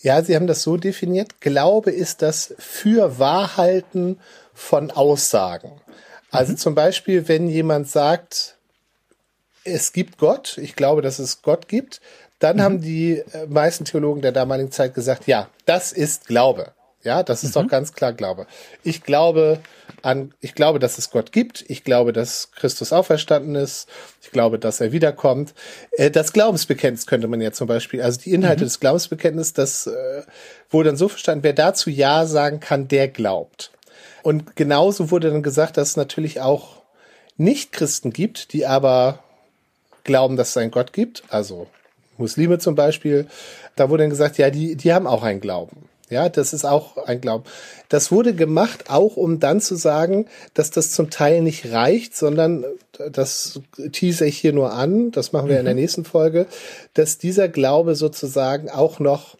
Ja, 0.00 0.22
Sie 0.22 0.34
haben 0.34 0.46
das 0.46 0.62
so 0.62 0.76
definiert. 0.76 1.40
Glaube 1.40 1.90
ist 1.90 2.22
das 2.22 2.54
Fürwahrhalten 2.58 4.18
von 4.52 4.90
Aussagen. 4.90 5.80
Also 6.30 6.54
zum 6.54 6.74
Beispiel, 6.74 7.28
wenn 7.28 7.48
jemand 7.48 7.88
sagt, 7.88 8.56
es 9.64 9.92
gibt 9.92 10.18
Gott, 10.18 10.58
ich 10.58 10.74
glaube, 10.74 11.02
dass 11.02 11.18
es 11.18 11.42
Gott 11.42 11.68
gibt, 11.68 12.00
dann 12.38 12.60
haben 12.60 12.80
die 12.80 13.18
äh, 13.18 13.46
meisten 13.46 13.84
Theologen 13.84 14.22
der 14.22 14.32
damaligen 14.32 14.72
Zeit 14.72 14.94
gesagt, 14.94 15.28
ja, 15.28 15.48
das 15.66 15.92
ist 15.92 16.26
Glaube. 16.26 16.72
Ja, 17.04 17.22
das 17.22 17.44
ist 17.44 17.56
doch 17.56 17.66
ganz 17.68 17.92
klar 17.92 18.12
Glaube. 18.12 18.46
Ich 18.82 19.02
glaube 19.02 19.60
an, 20.02 20.34
ich 20.40 20.54
glaube, 20.54 20.78
dass 20.78 20.98
es 20.98 21.10
Gott 21.10 21.32
gibt. 21.32 21.64
Ich 21.68 21.84
glaube, 21.84 22.12
dass 22.12 22.50
Christus 22.52 22.92
auferstanden 22.92 23.54
ist. 23.54 23.88
Ich 24.22 24.30
glaube, 24.30 24.58
dass 24.58 24.80
er 24.80 24.92
wiederkommt. 24.92 25.54
Äh, 25.92 26.10
Das 26.10 26.32
Glaubensbekenntnis 26.32 27.06
könnte 27.06 27.28
man 27.28 27.40
ja 27.40 27.52
zum 27.52 27.66
Beispiel, 27.66 28.02
also 28.02 28.20
die 28.20 28.32
Inhalte 28.32 28.64
des 28.64 28.80
Glaubensbekenntnisses, 28.80 29.52
das 29.52 29.86
äh, 29.86 30.22
wurde 30.70 30.90
dann 30.90 30.96
so 30.96 31.08
verstanden, 31.08 31.44
wer 31.44 31.52
dazu 31.52 31.90
Ja 31.90 32.26
sagen 32.26 32.60
kann, 32.60 32.88
der 32.88 33.08
glaubt. 33.08 33.70
Und 34.22 34.56
genauso 34.56 35.10
wurde 35.10 35.30
dann 35.30 35.42
gesagt, 35.42 35.76
dass 35.76 35.90
es 35.90 35.96
natürlich 35.96 36.40
auch 36.40 36.82
Nicht-Christen 37.36 38.12
gibt, 38.12 38.52
die 38.52 38.66
aber 38.66 39.18
glauben, 40.04 40.36
dass 40.36 40.50
es 40.50 40.56
einen 40.56 40.70
Gott 40.70 40.92
gibt, 40.92 41.22
also 41.28 41.68
Muslime 42.18 42.58
zum 42.58 42.74
Beispiel, 42.74 43.26
da 43.76 43.88
wurde 43.90 44.04
dann 44.04 44.10
gesagt, 44.10 44.38
ja, 44.38 44.50
die, 44.50 44.76
die 44.76 44.92
haben 44.92 45.06
auch 45.06 45.22
einen 45.22 45.40
Glauben. 45.40 45.88
Ja, 46.12 46.28
das 46.28 46.52
ist 46.52 46.64
auch 46.64 46.96
ein 46.98 47.20
Glauben. 47.20 47.44
Das 47.88 48.12
wurde 48.12 48.34
gemacht, 48.34 48.90
auch 48.90 49.16
um 49.16 49.40
dann 49.40 49.60
zu 49.60 49.74
sagen, 49.74 50.26
dass 50.54 50.70
das 50.70 50.92
zum 50.92 51.10
Teil 51.10 51.42
nicht 51.42 51.72
reicht, 51.72 52.16
sondern 52.16 52.64
das 53.10 53.60
tease 53.90 54.26
ich 54.26 54.38
hier 54.38 54.52
nur 54.52 54.72
an, 54.72 55.10
das 55.10 55.32
machen 55.32 55.48
wir 55.48 55.58
in 55.58 55.64
der 55.64 55.74
nächsten 55.74 56.04
Folge, 56.04 56.46
dass 56.94 57.18
dieser 57.18 57.48
Glaube 57.48 57.94
sozusagen 57.94 58.70
auch 58.70 59.00
noch 59.00 59.36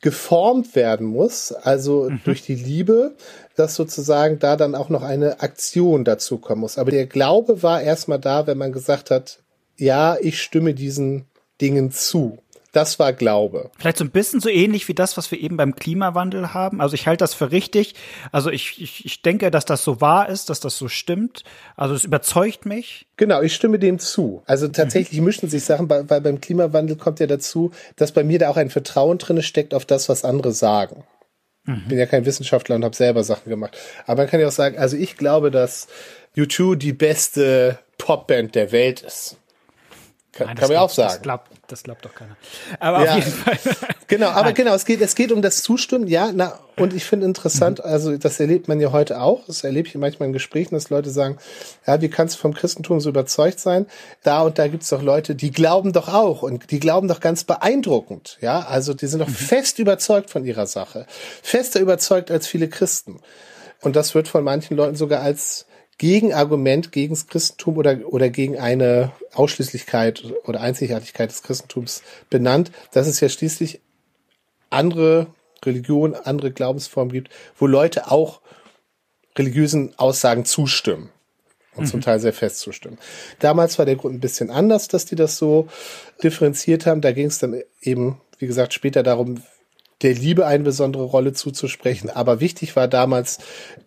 geformt 0.00 0.74
werden 0.74 1.06
muss, 1.06 1.52
also 1.52 2.10
durch 2.24 2.42
die 2.42 2.54
Liebe, 2.54 3.14
dass 3.56 3.74
sozusagen 3.74 4.38
da 4.38 4.56
dann 4.56 4.74
auch 4.74 4.88
noch 4.88 5.02
eine 5.02 5.40
Aktion 5.40 6.04
dazu 6.04 6.38
kommen 6.38 6.60
muss. 6.60 6.78
Aber 6.78 6.90
der 6.90 7.06
Glaube 7.06 7.62
war 7.62 7.82
erstmal 7.82 8.20
da, 8.20 8.46
wenn 8.46 8.58
man 8.58 8.72
gesagt 8.72 9.10
hat, 9.10 9.40
ja, 9.76 10.16
ich 10.20 10.40
stimme 10.40 10.74
diesen 10.74 11.26
Dingen 11.60 11.90
zu. 11.90 12.38
Das 12.76 12.98
war 12.98 13.14
Glaube. 13.14 13.70
Vielleicht 13.78 13.96
so 13.96 14.04
ein 14.04 14.10
bisschen 14.10 14.40
so 14.40 14.50
ähnlich 14.50 14.86
wie 14.86 14.92
das, 14.92 15.16
was 15.16 15.30
wir 15.30 15.40
eben 15.40 15.56
beim 15.56 15.74
Klimawandel 15.74 16.52
haben. 16.52 16.82
Also 16.82 16.92
ich 16.92 17.06
halte 17.06 17.22
das 17.22 17.32
für 17.32 17.50
richtig. 17.50 17.94
Also 18.32 18.50
ich, 18.50 18.82
ich, 18.82 19.06
ich 19.06 19.22
denke, 19.22 19.50
dass 19.50 19.64
das 19.64 19.82
so 19.82 20.02
wahr 20.02 20.28
ist, 20.28 20.50
dass 20.50 20.60
das 20.60 20.76
so 20.76 20.86
stimmt. 20.86 21.42
Also 21.74 21.94
es 21.94 22.04
überzeugt 22.04 22.66
mich. 22.66 23.06
Genau, 23.16 23.40
ich 23.40 23.54
stimme 23.54 23.78
dem 23.78 23.98
zu. 23.98 24.42
Also 24.44 24.68
tatsächlich 24.68 25.20
mhm. 25.20 25.24
mischen 25.24 25.48
sich 25.48 25.64
Sachen, 25.64 25.88
weil, 25.88 26.04
beim 26.04 26.38
Klimawandel 26.38 26.96
kommt 26.96 27.18
ja 27.18 27.26
dazu, 27.26 27.72
dass 27.96 28.12
bei 28.12 28.22
mir 28.24 28.38
da 28.38 28.50
auch 28.50 28.58
ein 28.58 28.68
Vertrauen 28.68 29.16
drin 29.16 29.40
steckt 29.40 29.72
auf 29.72 29.86
das, 29.86 30.10
was 30.10 30.22
andere 30.22 30.52
sagen. 30.52 31.04
Mhm. 31.64 31.88
Bin 31.88 31.98
ja 31.98 32.04
kein 32.04 32.26
Wissenschaftler 32.26 32.76
und 32.76 32.84
habe 32.84 32.94
selber 32.94 33.24
Sachen 33.24 33.48
gemacht. 33.48 33.74
Aber 34.04 34.24
man 34.24 34.30
kann 34.30 34.38
ja 34.38 34.48
auch 34.48 34.52
sagen, 34.52 34.76
also 34.76 34.98
ich 34.98 35.16
glaube, 35.16 35.50
dass 35.50 35.88
U2 36.36 36.76
die 36.76 36.92
beste 36.92 37.78
Popband 37.96 38.54
der 38.54 38.70
Welt 38.70 39.00
ist. 39.00 39.38
Kann, 40.32 40.48
Nein, 40.48 40.56
kann 40.56 40.68
man 40.68 40.76
auch 40.76 40.90
sagen. 40.90 41.08
Das 41.08 41.22
glaubt, 41.22 41.48
das 41.68 41.82
glaubt 41.82 42.04
doch 42.04 42.14
keiner. 42.14 42.36
Aber 42.80 43.04
ja, 43.04 43.12
auf 43.12 43.18
jeden 43.18 43.30
Fall. 43.30 43.58
Genau, 44.08 44.28
aber 44.28 44.44
Nein. 44.44 44.54
genau, 44.54 44.74
es 44.74 44.84
geht, 44.84 45.00
es 45.00 45.16
geht 45.16 45.32
um 45.32 45.42
das 45.42 45.64
Zustimmen, 45.64 46.06
ja, 46.06 46.30
na, 46.32 46.60
und 46.76 46.94
ich 46.94 47.04
finde 47.04 47.26
interessant, 47.26 47.80
mhm. 47.80 47.90
also 47.90 48.16
das 48.16 48.38
erlebt 48.38 48.68
man 48.68 48.78
ja 48.80 48.92
heute 48.92 49.20
auch, 49.20 49.44
das 49.48 49.64
erlebe 49.64 49.88
ich 49.88 49.96
manchmal 49.96 50.28
in 50.28 50.32
Gesprächen, 50.32 50.76
dass 50.76 50.90
Leute 50.90 51.10
sagen, 51.10 51.38
ja, 51.88 52.00
wie 52.00 52.08
kannst 52.08 52.36
du 52.36 52.40
vom 52.40 52.54
Christentum 52.54 53.00
so 53.00 53.08
überzeugt 53.08 53.58
sein? 53.58 53.86
Da 54.22 54.42
und 54.42 54.60
da 54.60 54.68
gibt's 54.68 54.90
doch 54.90 55.02
Leute, 55.02 55.34
die 55.34 55.50
glauben 55.50 55.92
doch 55.92 56.06
auch 56.06 56.42
und 56.42 56.70
die 56.70 56.78
glauben 56.78 57.08
doch 57.08 57.18
ganz 57.18 57.42
beeindruckend, 57.42 58.38
ja, 58.40 58.60
also 58.60 58.94
die 58.94 59.08
sind 59.08 59.18
doch 59.18 59.28
mhm. 59.28 59.34
fest 59.34 59.80
überzeugt 59.80 60.30
von 60.30 60.44
ihrer 60.44 60.66
Sache, 60.66 61.06
fester 61.42 61.80
überzeugt 61.80 62.30
als 62.30 62.46
viele 62.46 62.68
Christen. 62.68 63.18
Und 63.82 63.96
das 63.96 64.14
wird 64.14 64.28
von 64.28 64.44
manchen 64.44 64.76
Leuten 64.76 64.94
sogar 64.94 65.20
als 65.20 65.66
Gegenargument 65.98 66.92
gegen 66.92 67.14
das 67.14 67.26
Christentum 67.26 67.78
oder, 67.78 68.00
oder 68.06 68.28
gegen 68.28 68.58
eine 68.58 69.12
Ausschließlichkeit 69.32 70.24
oder 70.44 70.60
Einzigartigkeit 70.60 71.30
des 71.30 71.42
Christentums 71.42 72.02
benannt, 72.28 72.70
dass 72.92 73.06
es 73.06 73.20
ja 73.20 73.28
schließlich 73.28 73.80
andere 74.68 75.28
Religionen, 75.64 76.14
andere 76.14 76.52
Glaubensformen 76.52 77.12
gibt, 77.12 77.30
wo 77.56 77.66
Leute 77.66 78.10
auch 78.10 78.40
religiösen 79.38 79.94
Aussagen 79.96 80.44
zustimmen 80.44 81.10
und 81.74 81.84
mhm. 81.84 81.88
zum 81.88 82.00
Teil 82.00 82.20
sehr 82.20 82.32
fest 82.32 82.58
zustimmen. 82.58 82.98
Damals 83.38 83.78
war 83.78 83.86
der 83.86 83.96
Grund 83.96 84.14
ein 84.14 84.20
bisschen 84.20 84.50
anders, 84.50 84.88
dass 84.88 85.06
die 85.06 85.16
das 85.16 85.36
so 85.38 85.68
differenziert 86.22 86.86
haben. 86.86 87.00
Da 87.00 87.12
ging 87.12 87.26
es 87.26 87.38
dann 87.38 87.62
eben, 87.80 88.20
wie 88.38 88.46
gesagt, 88.46 88.74
später 88.74 89.02
darum, 89.02 89.42
der 90.02 90.14
Liebe 90.14 90.46
eine 90.46 90.64
besondere 90.64 91.04
Rolle 91.04 91.32
zuzusprechen. 91.32 92.10
Aber 92.10 92.40
wichtig 92.40 92.76
war 92.76 92.88
damals 92.88 93.38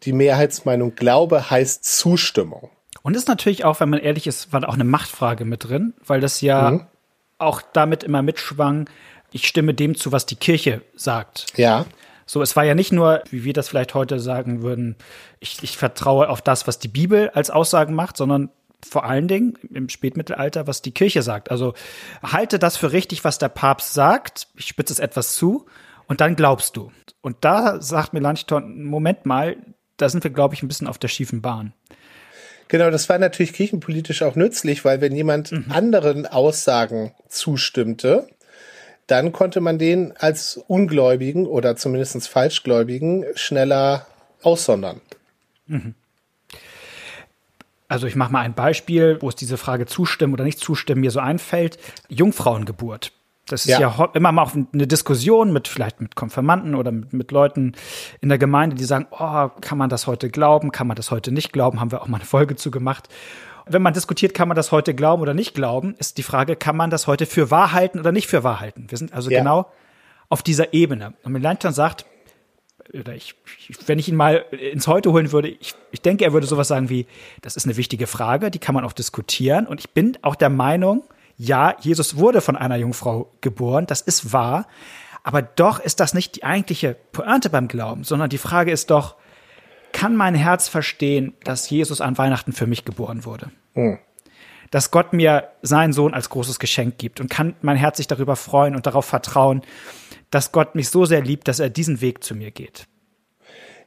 die 0.04 0.14
Mehrheitsmeinung, 0.14 0.96
Glaube 0.96 1.50
heißt 1.50 1.84
Zustimmung. 1.84 2.70
Und 3.02 3.16
ist 3.16 3.28
natürlich 3.28 3.64
auch, 3.64 3.80
wenn 3.80 3.90
man 3.90 4.00
ehrlich 4.00 4.28
ist, 4.28 4.52
war 4.52 4.68
auch 4.68 4.74
eine 4.74 4.84
Machtfrage 4.84 5.46
mit 5.46 5.66
drin, 5.66 5.94
weil 6.06 6.20
das 6.20 6.42
ja 6.42 6.72
mhm. 6.72 6.86
auch 7.38 7.62
damit 7.62 8.04
immer 8.04 8.22
mitschwang, 8.22 8.90
ich 9.32 9.48
stimme 9.48 9.74
dem 9.74 9.96
zu, 9.96 10.12
was 10.12 10.26
die 10.26 10.36
Kirche 10.36 10.82
sagt. 10.96 11.46
Ja. 11.56 11.86
So, 12.26 12.42
es 12.42 12.56
war 12.56 12.64
ja 12.64 12.76
nicht 12.76 12.92
nur, 12.92 13.24
wie 13.30 13.44
wir 13.44 13.54
das 13.54 13.70
vielleicht 13.70 13.94
heute 13.94 14.20
sagen 14.20 14.62
würden, 14.62 14.96
ich, 15.40 15.64
ich 15.64 15.78
vertraue 15.78 16.30
auf 16.30 16.42
das, 16.42 16.68
was 16.68 16.80
die 16.80 16.88
Bibel 16.88 17.30
als 17.30 17.50
Aussagen 17.50 17.94
macht, 17.94 18.18
sondern 18.18 18.50
vor 18.88 19.04
allen 19.04 19.28
Dingen 19.28 19.58
im 19.74 19.90
Spätmittelalter, 19.90 20.68
was 20.68 20.82
die 20.82 20.92
Kirche 20.92 21.22
sagt. 21.22 21.52
Also 21.52 21.74
halte 22.24 22.60
das 22.60 22.78
für 22.78 22.92
richtig, 22.92 23.24
was 23.24 23.38
der 23.38 23.50
Papst 23.50 23.94
sagt. 23.94 24.48
Ich 24.56 24.68
spitze 24.68 24.94
es 24.94 25.00
etwas 25.00 25.36
zu 25.36 25.66
und 26.10 26.20
dann 26.20 26.36
glaubst 26.36 26.76
du. 26.76 26.92
Und 27.22 27.38
da 27.42 27.82
sagt 27.82 28.14
Melanchthon, 28.14 28.84
Moment 28.84 29.26
mal, 29.26 29.56
da 29.98 30.10
sind 30.10 30.24
wir, 30.24 30.32
glaube 30.32 30.56
ich, 30.56 30.64
ein 30.64 30.68
bisschen 30.68 30.88
auf 30.88 30.98
der 30.98 31.08
schiefen 31.08 31.42
Bahn. 31.42 31.74
Genau, 32.68 32.90
das 32.90 33.08
war 33.10 33.18
natürlich 33.18 33.54
kirchenpolitisch 33.54 34.22
auch 34.24 34.36
nützlich, 34.36 34.84
weil 34.84 35.02
wenn 35.02 35.16
jemand 35.16 35.52
mhm. 35.52 35.66
anderen 35.70 36.26
Aussagen 36.26 37.14
zustimmte, 37.28 38.28
dann 39.08 39.32
konnte 39.32 39.62
man 39.62 39.78
den 39.78 40.14
als 40.18 40.58
Ungläubigen 40.68 41.46
oder 41.46 41.76
zumindest 41.76 42.28
Falschgläubigen 42.28 43.26
schneller 43.36 44.08
aussondern. 44.42 45.02
Mhm. 45.68 45.94
Also 47.88 48.06
ich 48.06 48.16
mache 48.16 48.32
mal 48.32 48.42
ein 48.42 48.54
Beispiel, 48.54 49.18
wo 49.20 49.30
es 49.30 49.36
diese 49.36 49.58
Frage 49.58 49.88
zustimmen 49.88 50.34
oder 50.34 50.44
nicht 50.44 50.60
zustimmen 50.60 51.02
mir 51.02 51.12
so 51.12 51.20
einfällt. 51.20 51.80
Jungfrauengeburt. 52.08 53.12
Das 53.52 53.66
ist 53.66 53.72
ja, 53.72 53.80
ja 53.80 54.10
immer 54.14 54.32
mal 54.32 54.44
auch 54.44 54.54
eine 54.54 54.88
Diskussion 54.88 55.52
mit 55.52 55.68
vielleicht 55.68 56.02
mit 56.02 56.16
Konfirmanden 56.16 56.76
oder 56.76 56.92
mit, 56.92 57.14
mit, 57.14 57.32
Leuten 57.32 57.74
in 58.22 58.30
der 58.30 58.38
Gemeinde, 58.38 58.76
die 58.76 58.86
sagen, 58.86 59.08
oh, 59.12 59.50
kann 59.62 59.78
man 59.78 59.90
das 59.90 60.08
heute 60.08 60.30
glauben, 60.30 60.72
kann 60.72 60.88
man 60.88 60.96
das 60.96 61.12
heute 61.12 61.32
nicht 61.32 61.52
glauben, 61.52 61.80
haben 61.80 61.92
wir 61.92 62.02
auch 62.02 62.08
mal 62.08 62.18
eine 62.18 62.26
Folge 62.26 62.56
zu 62.56 62.72
gemacht. 62.72 63.10
Wenn 63.66 63.82
man 63.82 63.94
diskutiert, 63.94 64.34
kann 64.34 64.48
man 64.48 64.56
das 64.56 64.72
heute 64.72 64.96
glauben 64.96 65.22
oder 65.22 65.34
nicht 65.34 65.54
glauben, 65.54 65.96
ist 66.00 66.18
die 66.18 66.24
Frage, 66.24 66.56
kann 66.56 66.76
man 66.76 66.90
das 66.90 67.08
heute 67.08 67.26
für 67.26 67.52
wahr 67.52 67.72
halten 67.72 68.00
oder 68.00 68.12
nicht 68.12 68.28
für 68.28 68.44
wahr 68.44 68.60
halten? 68.60 68.86
Wir 68.90 68.98
sind 68.98 69.14
also 69.14 69.30
ja. 69.30 69.40
genau 69.40 69.72
auf 70.30 70.44
dieser 70.44 70.74
Ebene. 70.74 71.14
Und 71.24 71.34
Melanchthon 71.34 71.74
sagt, 71.74 72.06
oder 72.94 73.14
ich, 73.14 73.36
wenn 73.86 74.00
ich 74.00 74.10
ihn 74.10 74.16
mal 74.16 74.46
ins 74.52 74.88
Heute 74.88 75.12
holen 75.12 75.32
würde, 75.32 75.50
ich, 75.50 75.76
ich 75.92 76.02
denke, 76.02 76.26
er 76.26 76.34
würde 76.34 76.48
sowas 76.48 76.68
sagen 76.68 76.90
wie, 76.90 77.06
das 77.42 77.56
ist 77.56 77.66
eine 77.66 77.78
wichtige 77.78 78.08
Frage, 78.08 78.50
die 78.52 78.60
kann 78.60 78.74
man 78.74 78.84
auch 78.84 78.94
diskutieren. 78.94 79.68
Und 79.68 79.80
ich 79.80 79.92
bin 79.92 80.18
auch 80.22 80.36
der 80.36 80.50
Meinung, 80.50 81.04
ja, 81.40 81.76
Jesus 81.80 82.18
wurde 82.18 82.42
von 82.42 82.58
einer 82.58 82.76
Jungfrau 82.76 83.32
geboren, 83.40 83.88
das 83.88 84.02
ist 84.02 84.34
wahr, 84.34 84.68
aber 85.24 85.42
doch 85.42 85.80
ist 85.80 86.02
das 86.02 86.14
nicht 86.14 86.36
die 86.36 86.44
eigentliche 86.44 86.98
Pointe 87.14 87.50
beim 87.50 87.70
Glauben, 87.70 88.04
sondern 88.04 88.30
die 88.30 88.38
Frage 88.38 88.72
ist 88.72 88.92
doch, 88.92 89.16
kann 89.94 90.18
mein 90.18 90.36
Herz 90.36 90.68
verstehen, 90.68 91.34
dass 91.46 91.70
Jesus 91.70 92.02
an 92.02 92.18
Weihnachten 92.18 92.52
für 92.52 92.68
mich 92.68 92.84
geboren 92.84 93.24
wurde? 93.24 93.52
Mhm. 93.74 94.00
Dass 94.70 94.92
Gott 94.92 95.14
mir 95.14 95.48
seinen 95.62 95.94
Sohn 95.94 96.14
als 96.14 96.30
großes 96.30 96.60
Geschenk 96.60 96.98
gibt 96.98 97.22
und 97.22 97.30
kann 97.30 97.56
mein 97.62 97.78
Herz 97.78 97.96
sich 97.98 98.08
darüber 98.08 98.36
freuen 98.36 98.76
und 98.76 98.86
darauf 98.86 99.06
vertrauen, 99.06 99.62
dass 100.32 100.52
Gott 100.52 100.76
mich 100.76 100.90
so 100.90 101.06
sehr 101.06 101.22
liebt, 101.22 101.48
dass 101.48 101.60
er 101.60 101.70
diesen 101.70 102.02
Weg 102.02 102.22
zu 102.22 102.36
mir 102.36 102.52
geht. 102.52 102.86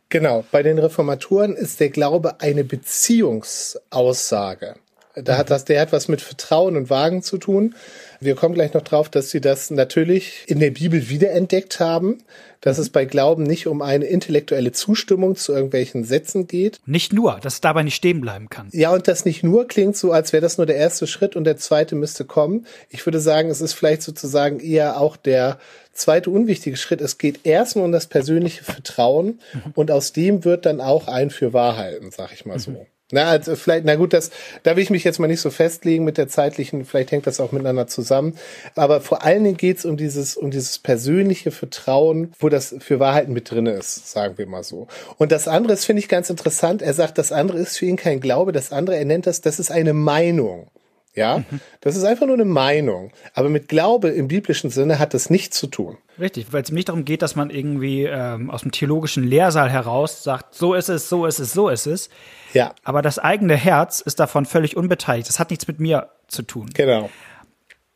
Genau, 0.09 0.43
bei 0.51 0.63
den 0.63 0.79
Reformatoren 0.79 1.55
ist 1.55 1.81
der 1.81 1.91
Glaube 1.91 2.41
eine 2.41 2.65
Beziehungsaussage. 2.65 4.77
Da 5.15 5.37
hat 5.37 5.51
das, 5.51 5.65
der 5.65 5.81
hat 5.81 5.93
was 5.93 6.09
mit 6.09 6.23
Vertrauen 6.23 6.77
und 6.77 6.89
Wagen 6.89 7.23
zu 7.23 7.37
tun. 7.37 7.75
Wir 8.21 8.35
kommen 8.35 8.55
gleich 8.55 8.73
noch 8.73 8.83
drauf, 8.83 9.09
dass 9.09 9.31
sie 9.31 9.41
das 9.41 9.71
natürlich 9.71 10.45
in 10.47 10.59
der 10.59 10.71
Bibel 10.71 11.09
wiederentdeckt 11.09 11.81
haben, 11.81 12.19
dass 12.61 12.79
es 12.79 12.89
bei 12.89 13.05
Glauben 13.05 13.43
nicht 13.43 13.67
um 13.67 13.83
eine 13.83 14.07
intellektuelle 14.07 14.73
Zustimmung 14.73 15.37
zu 15.37 15.53
irgendwelchen 15.53 16.05
Sätzen 16.05 16.47
geht. 16.47 16.81
Nicht 16.87 17.13
nur, 17.13 17.41
dass 17.43 17.55
es 17.55 17.61
dabei 17.61 17.83
nicht 17.83 17.97
stehen 17.97 18.21
bleiben 18.21 18.49
kann. 18.49 18.69
Ja, 18.73 18.93
und 18.93 19.09
das 19.09 19.25
nicht 19.25 19.43
nur 19.43 19.67
klingt 19.67 19.97
so, 19.97 20.13
als 20.13 20.33
wäre 20.33 20.41
das 20.41 20.57
nur 20.57 20.67
der 20.67 20.77
erste 20.77 21.07
Schritt 21.07 21.37
und 21.37 21.45
der 21.45 21.57
zweite 21.57 21.95
müsste 21.95 22.25
kommen. 22.25 22.67
Ich 22.89 23.05
würde 23.05 23.21
sagen, 23.21 23.51
es 23.51 23.61
ist 23.61 23.75
vielleicht 23.75 24.03
sozusagen 24.03 24.61
eher 24.61 24.99
auch 24.99 25.17
der 25.17 25.59
zweite 25.93 26.31
unwichtige 26.31 26.77
Schritt. 26.77 27.01
Es 27.01 27.19
geht 27.19 27.45
erstmal 27.45 27.85
um 27.85 27.93
das 27.93 28.07
persönliche 28.07 28.65
Vertrauen 28.65 29.41
mhm. 29.53 29.73
und 29.75 29.91
aus 29.91 30.13
dem 30.13 30.45
wird 30.45 30.65
dann 30.65 30.81
auch 30.81 31.09
ein 31.09 31.31
für 31.31 31.53
Wahrhalten, 31.53 32.11
sag 32.13 32.33
ich 32.33 32.47
mal 32.47 32.59
so. 32.59 32.71
Mhm. 32.71 32.87
Na, 33.13 33.29
also 33.29 33.57
vielleicht, 33.57 33.85
na 33.85 33.95
gut, 33.97 34.15
das, 34.15 34.31
da 34.63 34.75
will 34.75 34.83
ich 34.83 34.89
mich 34.89 35.05
jetzt 35.05 35.19
mal 35.19 35.27
nicht 35.27 35.43
so 35.43 35.51
festlegen 35.51 36.03
mit 36.03 36.17
der 36.17 36.29
zeitlichen, 36.29 36.87
vielleicht 36.87 37.13
hängt 37.13 37.27
das 37.27 37.41
auch 37.41 37.53
miteinander 37.53 37.87
zusammen. 37.87 38.39
Aber 38.75 39.03
vor 39.03 39.23
allen 39.23 39.45
Dingen 39.45 39.59
geht's 39.59 39.85
um 39.85 39.99
dieses, 39.99 40.35
um 40.35 40.51
dieses 40.51 40.79
persönliche 40.79 41.51
Vertrauen, 41.51 42.33
wo 42.41 42.49
das 42.49 42.75
für 42.79 43.01
Wahrheiten 43.01 43.35
mit 43.35 43.51
drin 43.51 43.67
ist, 43.67 44.11
sagen 44.11 44.39
wir 44.39 44.47
mal 44.47 44.65
so. 44.65 44.89
Und 45.19 45.31
das 45.31 45.47
andere 45.47 45.75
ist, 45.75 45.85
finde 45.85 46.01
ich 46.01 46.09
ganz 46.09 46.31
interessant. 46.31 46.81
Er 46.81 46.95
sagt, 46.95 47.19
das 47.19 47.33
andere 47.33 47.59
ist 47.59 47.77
für 47.77 47.85
ihn 47.85 47.97
kein 47.97 48.19
Glaube, 48.19 48.51
das 48.51 48.73
andere, 48.73 48.97
er 48.97 49.05
nennt 49.05 49.27
das, 49.27 49.43
das 49.43 49.61
ist 49.61 49.71
eine 49.71 49.93
Meinung. 49.93 50.69
Ja, 51.15 51.39
mhm. 51.39 51.61
das 51.83 51.97
ist 51.97 52.05
einfach 52.05 52.27
nur 52.27 52.37
eine 52.37 52.47
Meinung. 52.47 53.13
Aber 53.35 53.51
mit 53.51 53.69
Glaube 53.69 54.09
im 54.09 54.29
biblischen 54.29 54.71
Sinne 54.71 54.99
hat 54.99 55.13
das 55.13 55.29
nichts 55.29 55.59
zu 55.59 55.67
tun. 55.67 55.99
Richtig, 56.19 56.53
weil 56.53 56.63
es 56.63 56.71
nicht 56.71 56.89
darum 56.89 57.05
geht, 57.05 57.23
dass 57.23 57.37
man 57.37 57.51
irgendwie 57.51 58.05
ähm, 58.05 58.51
aus 58.51 58.63
dem 58.63 58.71
theologischen 58.71 59.25
Lehrsaal 59.25 59.71
heraus 59.71 60.23
sagt, 60.23 60.55
so 60.55 60.75
ist 60.75 60.89
es, 60.89 61.09
so 61.09 61.27
ist 61.27 61.39
es, 61.39 61.53
so 61.53 61.69
ist 61.69 61.87
es. 61.87 62.11
Ja. 62.53 62.75
Aber 62.85 63.01
das 63.03 63.19
eigene 63.19 63.57
Herz 63.57 64.01
ist 64.01 64.21
davon 64.21 64.45
völlig 64.45 64.77
unbeteiligt. 64.77 65.29
Das 65.29 65.39
hat 65.39 65.51
nichts 65.51 65.67
mit 65.67 65.81
mir 65.81 66.11
zu 66.29 66.43
tun. 66.43 66.71
Genau. 66.75 67.11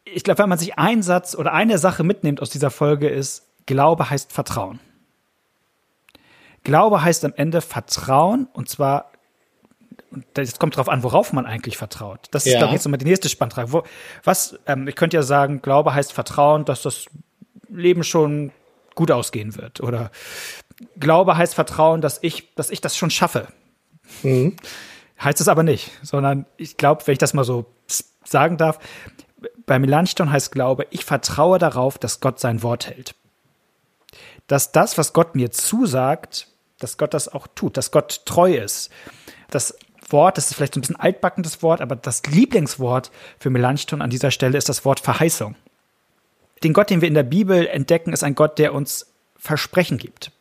Ich 0.04 0.24
glaube, 0.24 0.38
wenn 0.38 0.48
man 0.48 0.58
sich 0.58 0.78
einen 0.78 1.02
Satz 1.02 1.34
oder 1.34 1.52
eine 1.52 1.78
Sache 1.78 2.04
mitnimmt 2.04 2.40
aus 2.40 2.50
dieser 2.50 2.70
Folge 2.70 3.08
ist, 3.08 3.42
Glaube 3.66 4.08
heißt 4.08 4.32
Vertrauen. 4.32 4.80
Glaube 6.62 7.02
heißt 7.02 7.24
am 7.24 7.34
Ende 7.36 7.60
Vertrauen 7.60 8.48
und 8.52 8.68
zwar 8.68 9.10
das 10.34 10.58
kommt 10.58 10.74
darauf 10.74 10.88
an, 10.88 11.02
worauf 11.02 11.32
man 11.32 11.46
eigentlich 11.46 11.76
vertraut. 11.76 12.20
Das 12.30 12.46
ist, 12.46 12.52
ja. 12.52 12.58
glaube 12.58 12.70
ich, 12.70 12.74
jetzt 12.74 12.84
nochmal 12.84 12.98
die 12.98 13.06
nächste 13.06 13.28
Spannfrage. 13.28 13.82
Was, 14.24 14.58
ähm, 14.66 14.88
ich 14.88 14.96
könnte 14.96 15.16
ja 15.16 15.22
sagen, 15.22 15.60
Glaube 15.62 15.94
heißt 15.94 16.12
Vertrauen, 16.12 16.64
dass 16.64 16.82
das 16.82 17.06
Leben 17.68 18.04
schon 18.04 18.52
gut 18.94 19.10
ausgehen 19.10 19.56
wird. 19.56 19.80
Oder 19.80 20.10
Glaube 20.98 21.36
heißt 21.36 21.54
Vertrauen, 21.54 22.00
dass 22.00 22.18
ich, 22.22 22.54
dass 22.54 22.70
ich 22.70 22.80
das 22.80 22.96
schon 22.96 23.10
schaffe. 23.10 23.48
Mhm. 24.22 24.56
Heißt 25.22 25.40
es 25.40 25.48
aber 25.48 25.62
nicht, 25.62 25.90
sondern 26.02 26.46
ich 26.56 26.76
glaube, 26.76 27.06
wenn 27.06 27.12
ich 27.12 27.18
das 27.18 27.32
mal 27.32 27.44
so 27.44 27.66
sagen 28.24 28.56
darf, 28.56 28.78
bei 29.64 29.78
Melanchthon 29.78 30.30
heißt 30.30 30.52
Glaube, 30.52 30.86
ich 30.90 31.04
vertraue 31.04 31.58
darauf, 31.58 31.98
dass 31.98 32.20
Gott 32.20 32.38
sein 32.38 32.62
Wort 32.62 32.86
hält. 32.86 33.14
Dass 34.46 34.72
das, 34.72 34.98
was 34.98 35.12
Gott 35.12 35.34
mir 35.34 35.50
zusagt, 35.50 36.48
dass 36.78 36.98
Gott 36.98 37.14
das 37.14 37.28
auch 37.28 37.46
tut, 37.54 37.76
dass 37.76 37.90
Gott 37.90 38.22
treu 38.26 38.54
ist. 38.54 38.90
Das 39.50 39.76
Wort, 40.08 40.36
das 40.36 40.50
ist 40.50 40.54
vielleicht 40.54 40.74
so 40.74 40.78
ein 40.78 40.82
bisschen 40.82 41.00
altbackendes 41.00 41.62
Wort, 41.62 41.80
aber 41.80 41.96
das 41.96 42.22
Lieblingswort 42.24 43.10
für 43.38 43.50
Melanchthon 43.50 44.02
an 44.02 44.10
dieser 44.10 44.30
Stelle 44.30 44.58
ist 44.58 44.68
das 44.68 44.84
Wort 44.84 45.00
Verheißung. 45.00 45.56
Den 46.62 46.72
Gott, 46.72 46.90
den 46.90 47.00
wir 47.00 47.08
in 47.08 47.14
der 47.14 47.22
Bibel 47.22 47.66
entdecken, 47.66 48.12
ist 48.12 48.24
ein 48.24 48.34
Gott, 48.34 48.58
der 48.58 48.74
uns 48.74 49.12
Versprechen 49.36 49.98
gibt. 49.98 50.32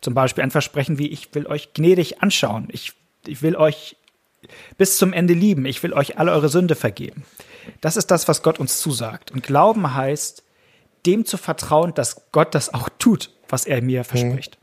Zum 0.00 0.14
Beispiel 0.14 0.44
ein 0.44 0.50
Versprechen 0.50 0.98
wie, 0.98 1.08
ich 1.08 1.34
will 1.34 1.46
euch 1.46 1.72
gnädig 1.72 2.22
anschauen, 2.22 2.68
ich, 2.70 2.92
ich 3.26 3.42
will 3.42 3.56
euch 3.56 3.96
bis 4.76 4.98
zum 4.98 5.12
Ende 5.12 5.34
lieben, 5.34 5.64
ich 5.64 5.82
will 5.82 5.92
euch 5.92 6.18
alle 6.18 6.32
eure 6.32 6.48
Sünde 6.48 6.74
vergeben. 6.74 7.24
Das 7.80 7.96
ist 7.96 8.10
das, 8.10 8.28
was 8.28 8.42
Gott 8.42 8.58
uns 8.58 8.80
zusagt. 8.80 9.30
Und 9.30 9.42
Glauben 9.42 9.94
heißt, 9.94 10.42
dem 11.06 11.24
zu 11.24 11.36
vertrauen, 11.36 11.94
dass 11.94 12.30
Gott 12.32 12.54
das 12.54 12.74
auch 12.74 12.88
tut, 12.98 13.30
was 13.48 13.66
er 13.66 13.82
mir 13.82 14.04
verspricht. 14.04 14.58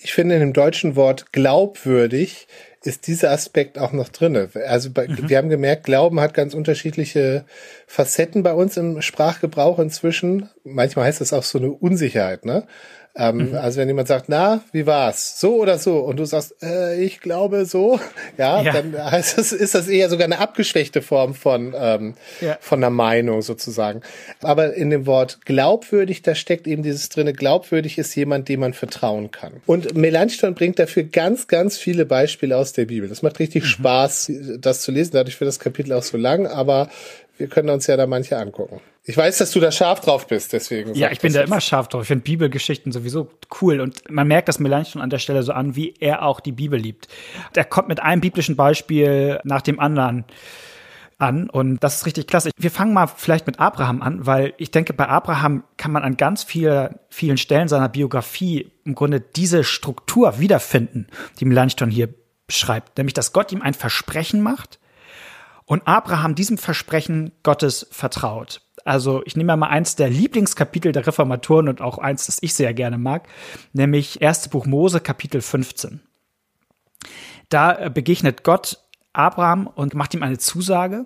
Ich 0.00 0.12
finde 0.12 0.36
in 0.36 0.40
dem 0.40 0.52
deutschen 0.52 0.96
Wort 0.96 1.32
glaubwürdig 1.32 2.46
ist 2.82 3.06
dieser 3.06 3.30
Aspekt 3.32 3.78
auch 3.78 3.92
noch 3.92 4.08
drinne. 4.08 4.50
Also 4.66 4.90
bei, 4.90 5.08
mhm. 5.08 5.28
wir 5.28 5.38
haben 5.38 5.48
gemerkt, 5.48 5.84
Glauben 5.84 6.20
hat 6.20 6.34
ganz 6.34 6.54
unterschiedliche 6.54 7.44
Facetten 7.86 8.42
bei 8.42 8.52
uns 8.52 8.76
im 8.76 9.02
Sprachgebrauch 9.02 9.78
inzwischen. 9.78 10.48
Manchmal 10.64 11.06
heißt 11.06 11.20
es 11.20 11.32
auch 11.32 11.42
so 11.42 11.58
eine 11.58 11.70
Unsicherheit, 11.70 12.44
ne? 12.44 12.66
Ähm, 13.18 13.50
mhm. 13.50 13.54
Also 13.56 13.80
wenn 13.80 13.88
jemand 13.88 14.06
sagt, 14.06 14.28
na, 14.28 14.62
wie 14.70 14.86
war's? 14.86 15.40
So 15.40 15.56
oder 15.56 15.78
so? 15.78 15.98
Und 15.98 16.18
du 16.18 16.24
sagst, 16.24 16.54
äh, 16.62 17.02
ich 17.02 17.20
glaube 17.20 17.64
so, 17.64 17.98
ja, 18.38 18.62
ja, 18.62 18.72
dann 18.72 18.96
heißt 18.96 19.38
es, 19.38 19.52
ist 19.52 19.74
das 19.74 19.88
eher 19.88 20.08
sogar 20.08 20.26
eine 20.26 20.38
abgeschwächte 20.38 21.02
Form 21.02 21.34
von, 21.34 21.74
ähm, 21.76 22.14
ja. 22.40 22.56
von 22.60 22.78
einer 22.78 22.90
Meinung 22.90 23.42
sozusagen. 23.42 24.02
Aber 24.40 24.74
in 24.74 24.90
dem 24.90 25.06
Wort 25.06 25.44
glaubwürdig, 25.44 26.22
da 26.22 26.36
steckt 26.36 26.68
eben 26.68 26.84
dieses 26.84 27.08
drinne, 27.08 27.32
glaubwürdig 27.32 27.98
ist 27.98 28.14
jemand, 28.14 28.48
dem 28.48 28.60
man 28.60 28.72
vertrauen 28.72 29.32
kann. 29.32 29.54
Und 29.66 29.96
Melanchthon 29.96 30.54
bringt 30.54 30.78
dafür 30.78 31.02
ganz, 31.02 31.48
ganz 31.48 31.76
viele 31.76 32.06
Beispiele 32.06 32.56
aus 32.56 32.72
der 32.72 32.84
Bibel. 32.84 33.08
Das 33.08 33.22
macht 33.22 33.40
richtig 33.40 33.64
mhm. 33.64 33.68
Spaß, 33.68 34.32
das 34.58 34.82
zu 34.82 34.92
lesen. 34.92 35.10
Dadurch 35.14 35.40
wird 35.40 35.48
das 35.48 35.58
Kapitel 35.58 35.92
auch 35.92 36.04
so 36.04 36.16
lang, 36.16 36.46
aber 36.46 36.88
wir 37.38 37.48
können 37.48 37.70
uns 37.70 37.86
ja 37.86 37.96
da 37.96 38.06
manche 38.06 38.36
angucken. 38.36 38.80
Ich 39.04 39.16
weiß, 39.16 39.38
dass 39.38 39.52
du 39.52 39.60
da 39.60 39.72
scharf 39.72 40.00
drauf 40.00 40.26
bist, 40.26 40.52
deswegen. 40.52 40.94
Ja, 40.94 41.10
ich 41.10 41.20
bin 41.20 41.32
da 41.32 41.40
immer 41.42 41.60
scharf 41.60 41.88
drauf. 41.88 42.02
Ich 42.02 42.08
finde 42.08 42.24
Bibelgeschichten 42.24 42.92
sowieso 42.92 43.30
cool 43.62 43.80
und 43.80 44.10
man 44.10 44.28
merkt 44.28 44.48
das 44.48 44.58
Melanchthon 44.58 45.00
an 45.00 45.08
der 45.08 45.18
Stelle 45.18 45.42
so 45.42 45.52
an, 45.52 45.76
wie 45.76 45.94
er 45.98 46.22
auch 46.22 46.40
die 46.40 46.52
Bibel 46.52 46.78
liebt. 46.78 47.08
Er 47.54 47.64
kommt 47.64 47.88
mit 47.88 48.00
einem 48.00 48.20
biblischen 48.20 48.56
Beispiel 48.56 49.40
nach 49.44 49.62
dem 49.62 49.80
anderen 49.80 50.24
an 51.16 51.48
und 51.48 51.82
das 51.82 51.96
ist 51.96 52.06
richtig 52.06 52.26
klasse. 52.26 52.50
Wir 52.56 52.70
fangen 52.70 52.92
mal 52.92 53.06
vielleicht 53.06 53.46
mit 53.46 53.58
Abraham 53.58 54.02
an, 54.02 54.26
weil 54.26 54.54
ich 54.58 54.70
denke, 54.70 54.92
bei 54.92 55.08
Abraham 55.08 55.64
kann 55.76 55.90
man 55.90 56.02
an 56.02 56.16
ganz 56.16 56.44
viel, 56.44 56.90
vielen 57.08 57.38
Stellen 57.38 57.68
seiner 57.68 57.88
Biografie 57.88 58.70
im 58.84 58.94
Grunde 58.94 59.20
diese 59.20 59.64
Struktur 59.64 60.38
wiederfinden, 60.38 61.08
die 61.40 61.44
Melanchthon 61.44 61.90
hier 61.90 62.08
beschreibt, 62.46 62.98
nämlich 62.98 63.14
dass 63.14 63.32
Gott 63.32 63.52
ihm 63.52 63.62
ein 63.62 63.74
Versprechen 63.74 64.40
macht 64.42 64.78
und 65.68 65.86
Abraham 65.86 66.34
diesem 66.34 66.56
Versprechen 66.56 67.30
Gottes 67.42 67.86
vertraut. 67.90 68.62
Also 68.86 69.22
ich 69.26 69.36
nehme 69.36 69.54
mal 69.54 69.68
eins 69.68 69.96
der 69.96 70.08
Lieblingskapitel 70.08 70.92
der 70.92 71.06
Reformatoren 71.06 71.68
und 71.68 71.82
auch 71.82 71.98
eins, 71.98 72.24
das 72.24 72.38
ich 72.40 72.54
sehr 72.54 72.72
gerne 72.72 72.96
mag, 72.96 73.28
nämlich 73.74 74.22
1. 74.22 74.48
Buch 74.48 74.64
Mose, 74.64 75.00
Kapitel 75.00 75.42
15. 75.42 76.00
Da 77.50 77.78
äh, 77.78 77.90
begegnet 77.90 78.44
Gott 78.44 78.78
Abraham 79.12 79.66
und 79.66 79.94
macht 79.94 80.14
ihm 80.14 80.22
eine 80.22 80.38
Zusage. 80.38 81.04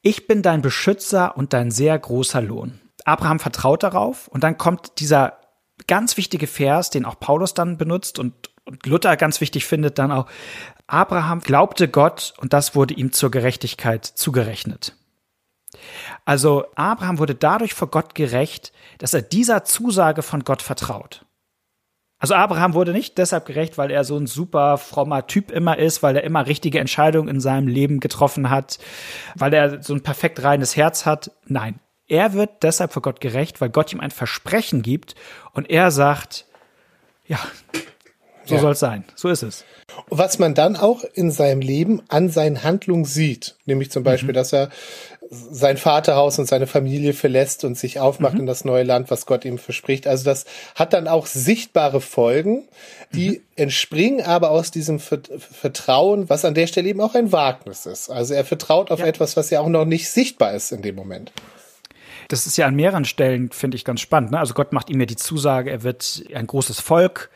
Ich 0.00 0.26
bin 0.26 0.40
dein 0.40 0.62
Beschützer 0.62 1.36
und 1.36 1.52
dein 1.52 1.70
sehr 1.70 1.98
großer 1.98 2.40
Lohn. 2.40 2.80
Abraham 3.04 3.40
vertraut 3.40 3.82
darauf 3.82 4.26
und 4.28 4.42
dann 4.42 4.56
kommt 4.56 5.00
dieser 5.00 5.38
ganz 5.86 6.16
wichtige 6.16 6.46
Vers, 6.46 6.88
den 6.88 7.04
auch 7.04 7.20
Paulus 7.20 7.52
dann 7.52 7.76
benutzt 7.76 8.18
und, 8.18 8.50
und 8.64 8.86
Luther 8.86 9.18
ganz 9.18 9.42
wichtig 9.42 9.66
findet, 9.66 9.98
dann 9.98 10.12
auch, 10.12 10.28
Abraham 10.88 11.40
glaubte 11.40 11.86
Gott 11.86 12.34
und 12.38 12.52
das 12.52 12.74
wurde 12.74 12.94
ihm 12.94 13.12
zur 13.12 13.30
Gerechtigkeit 13.30 14.04
zugerechnet. 14.04 14.96
Also 16.24 16.64
Abraham 16.74 17.18
wurde 17.18 17.34
dadurch 17.34 17.74
vor 17.74 17.88
Gott 17.88 18.14
gerecht, 18.14 18.72
dass 18.96 19.14
er 19.14 19.22
dieser 19.22 19.64
Zusage 19.64 20.22
von 20.22 20.44
Gott 20.44 20.62
vertraut. 20.62 21.26
Also 22.18 22.34
Abraham 22.34 22.74
wurde 22.74 22.92
nicht 22.92 23.16
deshalb 23.18 23.46
gerecht, 23.46 23.78
weil 23.78 23.90
er 23.90 24.02
so 24.02 24.16
ein 24.16 24.26
super 24.26 24.76
frommer 24.78 25.26
Typ 25.26 25.50
immer 25.52 25.78
ist, 25.78 26.02
weil 26.02 26.16
er 26.16 26.24
immer 26.24 26.46
richtige 26.46 26.80
Entscheidungen 26.80 27.28
in 27.28 27.40
seinem 27.40 27.68
Leben 27.68 28.00
getroffen 28.00 28.50
hat, 28.50 28.78
weil 29.36 29.54
er 29.54 29.82
so 29.82 29.94
ein 29.94 30.02
perfekt 30.02 30.42
reines 30.42 30.74
Herz 30.74 31.06
hat. 31.06 31.30
Nein, 31.46 31.78
er 32.08 32.32
wird 32.32 32.62
deshalb 32.62 32.92
vor 32.92 33.02
Gott 33.02 33.20
gerecht, 33.20 33.60
weil 33.60 33.68
Gott 33.68 33.92
ihm 33.92 34.00
ein 34.00 34.10
Versprechen 34.10 34.82
gibt 34.82 35.14
und 35.52 35.70
er 35.70 35.90
sagt, 35.92 36.46
ja, 37.26 37.38
so 38.48 38.54
ja. 38.54 38.60
soll 38.60 38.72
es 38.72 38.80
sein. 38.80 39.04
So 39.14 39.28
ist 39.28 39.42
es. 39.42 39.64
Was 40.08 40.38
man 40.38 40.54
dann 40.54 40.76
auch 40.76 41.04
in 41.14 41.30
seinem 41.30 41.60
Leben 41.60 42.02
an 42.08 42.28
seinen 42.28 42.62
Handlungen 42.62 43.04
sieht, 43.04 43.56
nämlich 43.66 43.90
zum 43.90 44.02
Beispiel, 44.04 44.30
mhm. 44.30 44.34
dass 44.34 44.52
er 44.52 44.70
sein 45.30 45.76
Vaterhaus 45.76 46.38
und 46.38 46.46
seine 46.46 46.66
Familie 46.66 47.12
verlässt 47.12 47.64
und 47.64 47.76
sich 47.76 48.00
aufmacht 48.00 48.34
mhm. 48.34 48.40
in 48.40 48.46
das 48.46 48.64
neue 48.64 48.82
Land, 48.82 49.10
was 49.10 49.26
Gott 49.26 49.44
ihm 49.44 49.58
verspricht. 49.58 50.06
Also 50.06 50.24
das 50.24 50.46
hat 50.74 50.92
dann 50.92 51.06
auch 51.06 51.26
sichtbare 51.26 52.00
Folgen, 52.00 52.66
die 53.12 53.30
mhm. 53.30 53.40
entspringen 53.56 54.24
aber 54.24 54.50
aus 54.50 54.70
diesem 54.70 54.98
Vertrauen, 54.98 56.30
was 56.30 56.44
an 56.44 56.54
der 56.54 56.66
Stelle 56.66 56.88
eben 56.88 57.00
auch 57.00 57.14
ein 57.14 57.32
Wagnis 57.32 57.86
ist. 57.86 58.08
Also 58.08 58.34
er 58.34 58.44
vertraut 58.44 58.90
auf 58.90 59.00
ja. 59.00 59.06
etwas, 59.06 59.36
was 59.36 59.50
ja 59.50 59.60
auch 59.60 59.68
noch 59.68 59.84
nicht 59.84 60.08
sichtbar 60.08 60.54
ist 60.54 60.72
in 60.72 60.82
dem 60.82 60.94
Moment. 60.94 61.32
Das 62.28 62.46
ist 62.46 62.58
ja 62.58 62.66
an 62.66 62.74
mehreren 62.74 63.06
Stellen, 63.06 63.50
finde 63.50 63.76
ich, 63.76 63.84
ganz 63.84 64.00
spannend. 64.00 64.32
Ne? 64.32 64.38
Also 64.38 64.54
Gott 64.54 64.72
macht 64.72 64.90
ihm 64.90 65.00
ja 65.00 65.06
die 65.06 65.16
Zusage, 65.16 65.70
er 65.70 65.82
wird 65.82 66.24
ein 66.34 66.46
großes 66.46 66.80
Volk 66.80 67.30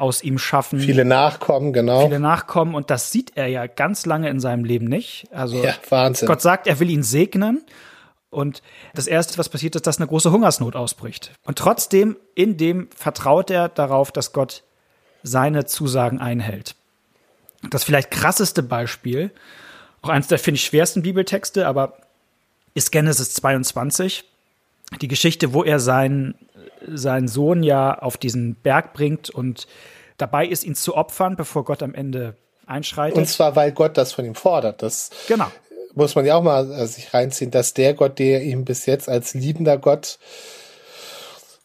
aus 0.00 0.22
ihm 0.22 0.38
schaffen. 0.38 0.80
Viele 0.80 1.04
Nachkommen, 1.04 1.72
genau. 1.72 2.04
Viele 2.04 2.20
Nachkommen 2.20 2.74
und 2.74 2.90
das 2.90 3.12
sieht 3.12 3.32
er 3.36 3.46
ja 3.46 3.66
ganz 3.66 4.06
lange 4.06 4.28
in 4.28 4.40
seinem 4.40 4.64
Leben 4.64 4.86
nicht. 4.86 5.26
Also 5.32 5.62
ja, 5.62 5.74
Wahnsinn. 5.88 6.26
Gott 6.26 6.40
sagt, 6.40 6.66
er 6.66 6.80
will 6.80 6.90
ihn 6.90 7.02
segnen 7.02 7.62
und 8.30 8.62
das 8.94 9.06
erste, 9.06 9.38
was 9.38 9.48
passiert 9.48 9.74
ist, 9.76 9.86
dass 9.86 9.98
eine 9.98 10.06
große 10.06 10.30
Hungersnot 10.30 10.76
ausbricht. 10.76 11.32
Und 11.44 11.58
trotzdem, 11.58 12.16
in 12.34 12.56
dem 12.56 12.88
vertraut 12.94 13.50
er 13.50 13.68
darauf, 13.68 14.12
dass 14.12 14.32
Gott 14.32 14.64
seine 15.22 15.66
Zusagen 15.66 16.20
einhält. 16.20 16.74
Das 17.70 17.84
vielleicht 17.84 18.10
krasseste 18.10 18.62
Beispiel, 18.62 19.32
auch 20.02 20.10
eines 20.10 20.28
der, 20.28 20.38
finde 20.38 20.56
ich, 20.56 20.64
schwersten 20.64 21.02
Bibeltexte, 21.02 21.66
aber 21.66 21.98
ist 22.74 22.92
Genesis 22.92 23.34
22. 23.34 24.24
Die 25.00 25.08
Geschichte, 25.08 25.52
wo 25.52 25.64
er 25.64 25.80
seinen 25.80 26.34
seinen 26.86 27.28
Sohn 27.28 27.62
ja 27.62 27.98
auf 27.98 28.16
diesen 28.16 28.54
Berg 28.54 28.92
bringt 28.92 29.30
und 29.30 29.66
dabei 30.16 30.46
ist, 30.46 30.64
ihn 30.64 30.74
zu 30.74 30.96
opfern, 30.96 31.36
bevor 31.36 31.64
Gott 31.64 31.82
am 31.82 31.94
Ende 31.94 32.36
einschreitet. 32.66 33.16
Und 33.16 33.26
zwar, 33.26 33.56
weil 33.56 33.72
Gott 33.72 33.96
das 33.96 34.12
von 34.12 34.24
ihm 34.24 34.34
fordert. 34.34 34.82
Das 34.82 35.10
genau. 35.26 35.50
muss 35.94 36.14
man 36.14 36.26
ja 36.26 36.36
auch 36.36 36.42
mal 36.42 36.70
äh, 36.70 36.86
sich 36.86 37.14
reinziehen, 37.14 37.50
dass 37.50 37.74
der 37.74 37.94
Gott, 37.94 38.18
der 38.18 38.42
ihm 38.42 38.64
bis 38.64 38.86
jetzt 38.86 39.08
als 39.08 39.34
liebender 39.34 39.78
Gott 39.78 40.18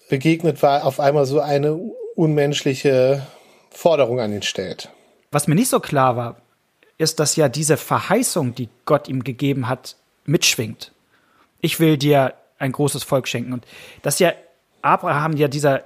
begegnet 0.09 0.61
war, 0.61 0.85
auf 0.85 0.99
einmal 0.99 1.25
so 1.25 1.39
eine 1.39 1.79
unmenschliche 2.15 3.25
Forderung 3.69 4.19
an 4.19 4.33
ihn 4.33 4.43
stellt. 4.43 4.89
Was 5.31 5.47
mir 5.47 5.55
nicht 5.55 5.69
so 5.69 5.79
klar 5.79 6.15
war, 6.15 6.37
ist, 6.97 7.19
dass 7.19 7.35
ja 7.35 7.49
diese 7.49 7.77
Verheißung, 7.77 8.53
die 8.53 8.69
Gott 8.85 9.07
ihm 9.07 9.23
gegeben 9.23 9.67
hat, 9.67 9.95
mitschwingt. 10.25 10.91
Ich 11.59 11.79
will 11.79 11.97
dir 11.97 12.35
ein 12.59 12.71
großes 12.71 13.03
Volk 13.03 13.27
schenken. 13.27 13.53
Und 13.53 13.65
das 14.03 14.19
ja 14.19 14.31
Abraham 14.83 15.33
ja 15.33 15.47
dieser 15.47 15.83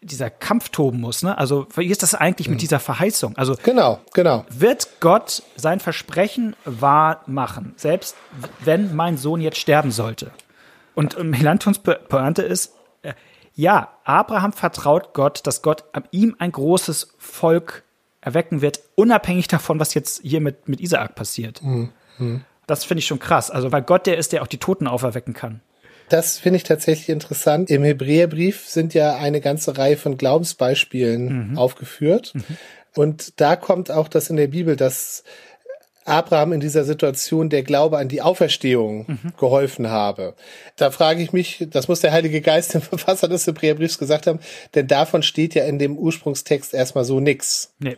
dieser 0.00 0.30
Kampf 0.30 0.68
toben 0.68 1.00
muss, 1.00 1.22
ne? 1.22 1.36
Also, 1.36 1.66
wie 1.74 1.86
ist 1.86 2.02
das 2.02 2.14
eigentlich 2.14 2.48
mhm. 2.48 2.54
mit 2.54 2.62
dieser 2.62 2.78
Verheißung? 2.78 3.36
Also, 3.36 3.56
genau, 3.62 4.00
genau. 4.14 4.44
Wird 4.48 5.00
Gott 5.00 5.42
sein 5.56 5.80
Versprechen 5.80 6.54
wahr 6.64 7.22
machen, 7.26 7.72
selbst 7.76 8.16
wenn 8.60 8.94
mein 8.94 9.16
Sohn 9.16 9.40
jetzt 9.40 9.58
sterben 9.58 9.90
sollte? 9.90 10.30
Und 10.94 11.22
Melantons 11.22 11.80
Pointe 11.80 12.42
ist, 12.42 12.74
äh, 13.02 13.14
ja, 13.54 13.88
Abraham 14.04 14.52
vertraut 14.52 15.14
Gott, 15.14 15.46
dass 15.46 15.62
Gott 15.62 15.84
ihm 16.12 16.36
ein 16.38 16.52
großes 16.52 17.14
Volk 17.18 17.82
erwecken 18.20 18.62
wird, 18.62 18.80
unabhängig 18.94 19.48
davon, 19.48 19.80
was 19.80 19.94
jetzt 19.94 20.22
hier 20.22 20.40
mit, 20.40 20.68
mit 20.68 20.80
Isaak 20.80 21.14
passiert. 21.14 21.62
Mhm. 21.62 21.90
mhm. 22.18 22.44
Das 22.66 22.84
finde 22.84 22.98
ich 22.98 23.06
schon 23.06 23.18
krass. 23.18 23.50
Also, 23.50 23.72
weil 23.72 23.80
Gott 23.80 24.06
der 24.06 24.18
ist, 24.18 24.32
der 24.32 24.42
auch 24.42 24.46
die 24.46 24.58
Toten 24.58 24.86
auferwecken 24.86 25.32
kann. 25.32 25.62
Das 26.08 26.38
finde 26.38 26.56
ich 26.58 26.62
tatsächlich 26.62 27.08
interessant. 27.08 27.70
Im 27.70 27.82
Hebräerbrief 27.82 28.66
sind 28.68 28.94
ja 28.94 29.16
eine 29.16 29.40
ganze 29.40 29.76
Reihe 29.78 29.96
von 29.96 30.16
Glaubensbeispielen 30.16 31.50
mhm. 31.50 31.58
aufgeführt. 31.58 32.34
Mhm. 32.34 32.44
Und 32.94 33.40
da 33.40 33.56
kommt 33.56 33.90
auch 33.90 34.08
das 34.08 34.30
in 34.30 34.36
der 34.36 34.48
Bibel, 34.48 34.76
dass 34.76 35.22
Abraham 36.04 36.54
in 36.54 36.60
dieser 36.60 36.84
Situation 36.84 37.50
der 37.50 37.62
Glaube 37.62 37.98
an 37.98 38.08
die 38.08 38.22
Auferstehung 38.22 39.04
mhm. 39.06 39.32
geholfen 39.38 39.90
habe. 39.90 40.34
Da 40.76 40.90
frage 40.90 41.22
ich 41.22 41.32
mich, 41.32 41.66
das 41.70 41.86
muss 41.86 42.00
der 42.00 42.12
Heilige 42.12 42.40
Geist 42.40 42.72
dem 42.74 42.80
Verfasser 42.80 43.28
des 43.28 43.46
Hebräerbriefs 43.46 43.98
gesagt 43.98 44.26
haben, 44.26 44.40
denn 44.74 44.86
davon 44.86 45.22
steht 45.22 45.54
ja 45.54 45.64
in 45.64 45.78
dem 45.78 45.98
Ursprungstext 45.98 46.72
erstmal 46.72 47.04
so 47.04 47.20
nix. 47.20 47.74
Nee 47.78 47.96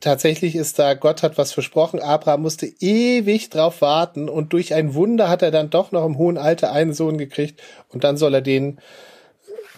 tatsächlich 0.00 0.56
ist 0.56 0.78
da, 0.78 0.94
Gott 0.94 1.22
hat 1.22 1.38
was 1.38 1.52
versprochen, 1.52 2.00
Abraham 2.00 2.42
musste 2.42 2.66
ewig 2.66 3.50
drauf 3.50 3.80
warten 3.80 4.28
und 4.28 4.52
durch 4.52 4.74
ein 4.74 4.94
Wunder 4.94 5.28
hat 5.28 5.42
er 5.42 5.50
dann 5.50 5.70
doch 5.70 5.92
noch 5.92 6.04
im 6.04 6.18
hohen 6.18 6.38
Alter 6.38 6.72
einen 6.72 6.92
Sohn 6.92 7.18
gekriegt 7.18 7.62
und 7.88 8.04
dann 8.04 8.16
soll 8.16 8.34
er 8.34 8.42
den 8.42 8.78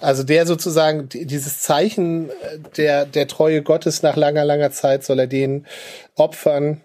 Also 0.01 0.23
der 0.23 0.47
sozusagen, 0.47 1.09
dieses 1.09 1.61
Zeichen 1.61 2.31
äh, 2.31 2.59
der, 2.77 3.05
der 3.05 3.27
Treue 3.27 3.63
Gottes 3.63 4.03
nach 4.03 4.17
langer, 4.17 4.45
langer 4.45 4.71
Zeit 4.71 5.05
soll 5.05 5.19
er 5.21 5.27
den 5.27 5.67
opfern. 6.15 6.83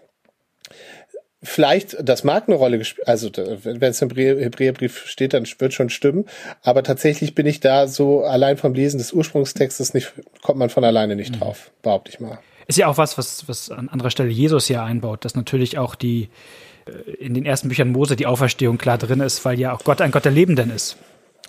Vielleicht, 1.42 1.96
das 2.02 2.24
mag 2.24 2.48
eine 2.48 2.56
Rolle 2.56 2.78
gespielt, 2.78 3.06
also 3.06 3.30
wenn 3.36 3.90
es 3.90 4.00
im 4.00 4.08
Hebräerbrief 4.08 5.06
steht, 5.06 5.34
dann 5.34 5.46
wird 5.58 5.74
schon 5.74 5.90
stimmen. 5.90 6.24
Aber 6.62 6.82
tatsächlich 6.82 7.34
bin 7.34 7.46
ich 7.46 7.60
da 7.60 7.86
so 7.86 8.24
allein 8.24 8.56
vom 8.56 8.72
Lesen 8.72 8.96
des 8.96 9.12
Ursprungstextes 9.12 9.92
nicht, 9.92 10.14
kommt 10.40 10.58
man 10.58 10.70
von 10.70 10.84
alleine 10.84 11.16
nicht 11.16 11.34
mhm. 11.34 11.40
drauf, 11.40 11.70
behaupte 11.82 12.10
ich 12.10 12.18
mal. 12.18 12.38
Ist 12.66 12.78
ja 12.78 12.86
auch 12.86 12.98
was, 12.98 13.18
was, 13.18 13.48
was 13.48 13.70
an 13.70 13.88
anderer 13.88 14.10
Stelle 14.10 14.30
Jesus 14.30 14.66
hier 14.66 14.82
einbaut, 14.82 15.24
dass 15.24 15.34
natürlich 15.34 15.78
auch 15.78 15.94
die, 15.94 16.28
äh, 16.86 17.10
in 17.12 17.34
den 17.34 17.44
ersten 17.44 17.68
Büchern 17.68 17.90
Mose 17.92 18.16
die 18.16 18.26
Auferstehung 18.26 18.78
klar 18.78 18.98
drin 18.98 19.20
ist, 19.20 19.44
weil 19.44 19.58
ja 19.58 19.72
auch 19.72 19.84
Gott 19.84 20.00
ein 20.00 20.10
Gott 20.10 20.24
der 20.24 20.32
Lebenden 20.32 20.70
ist. 20.70 20.96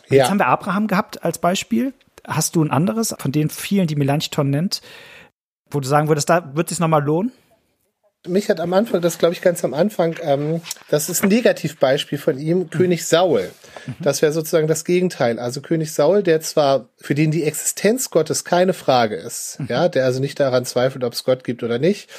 Ja. 0.09 0.17
Jetzt 0.17 0.29
haben 0.29 0.39
wir 0.39 0.47
Abraham 0.47 0.87
gehabt 0.87 1.23
als 1.23 1.37
Beispiel. 1.37 1.93
Hast 2.27 2.55
du 2.55 2.63
ein 2.63 2.71
anderes 2.71 3.15
von 3.17 3.31
den 3.31 3.49
vielen, 3.49 3.87
die 3.87 3.95
Melanchthon 3.95 4.49
nennt, 4.49 4.81
wo 5.69 5.79
du 5.79 5.87
sagen 5.87 6.07
würdest, 6.07 6.29
da 6.29 6.55
wird 6.55 6.67
es 6.67 6.77
sich 6.77 6.79
nochmal 6.79 7.03
lohnen? 7.03 7.31
mich 8.27 8.49
hat 8.49 8.59
am 8.59 8.73
Anfang, 8.73 9.01
das 9.01 9.17
glaube 9.17 9.33
ich 9.33 9.41
ganz 9.41 9.63
am 9.63 9.73
Anfang, 9.73 10.15
ähm, 10.21 10.61
das 10.89 11.09
ist 11.09 11.23
ein 11.23 11.29
Negativbeispiel 11.29 12.17
von 12.17 12.37
ihm, 12.37 12.59
mhm. 12.59 12.69
König 12.69 13.05
Saul. 13.05 13.51
Mhm. 13.85 13.95
Das 13.99 14.21
wäre 14.21 14.31
sozusagen 14.31 14.67
das 14.67 14.85
Gegenteil. 14.85 15.39
Also 15.39 15.61
König 15.61 15.93
Saul, 15.93 16.23
der 16.23 16.41
zwar, 16.41 16.89
für 17.05 17.13
den 17.13 17.29
die 17.29 17.43
Existenz 17.43 18.09
Gottes 18.09 18.45
keine 18.45 18.73
Frage 18.73 19.15
ist, 19.15 19.59
mhm. 19.59 19.67
ja, 19.69 19.89
der 19.89 20.05
also 20.05 20.19
nicht 20.19 20.39
daran 20.39 20.65
zweifelt, 20.65 21.03
ob 21.03 21.13
es 21.13 21.23
Gott 21.23 21.43
gibt 21.43 21.61
oder 21.61 21.77
nicht, 21.77 22.09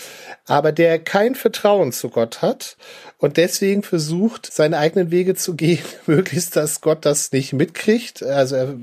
aber 0.46 0.70
der 0.70 1.00
kein 1.00 1.34
Vertrauen 1.34 1.90
zu 1.90 2.08
Gott 2.08 2.40
hat 2.40 2.76
und 3.18 3.38
deswegen 3.38 3.82
versucht, 3.82 4.46
seine 4.52 4.78
eigenen 4.78 5.10
Wege 5.10 5.34
zu 5.34 5.54
gehen, 5.54 5.82
möglichst, 6.06 6.54
dass 6.54 6.82
Gott 6.82 7.04
das 7.04 7.32
nicht 7.32 7.52
mitkriegt. 7.52 8.22
Also 8.22 8.56
er 8.56 8.74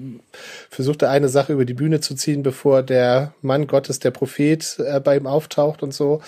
versuchte 0.70 1.08
eine 1.08 1.30
Sache 1.30 1.54
über 1.54 1.66
die 1.66 1.76
Bühne 1.76 2.02
zu 2.02 2.16
ziehen, 2.16 2.42
bevor 2.42 2.82
der 2.82 3.34
Mann 3.42 3.68
Gottes, 3.68 4.00
der 4.00 4.12
Prophet, 4.12 4.78
äh, 4.80 5.00
bei 5.00 5.16
ihm 5.18 5.28
auftaucht 5.28 5.84
und 5.84 5.94
so. 5.94 6.22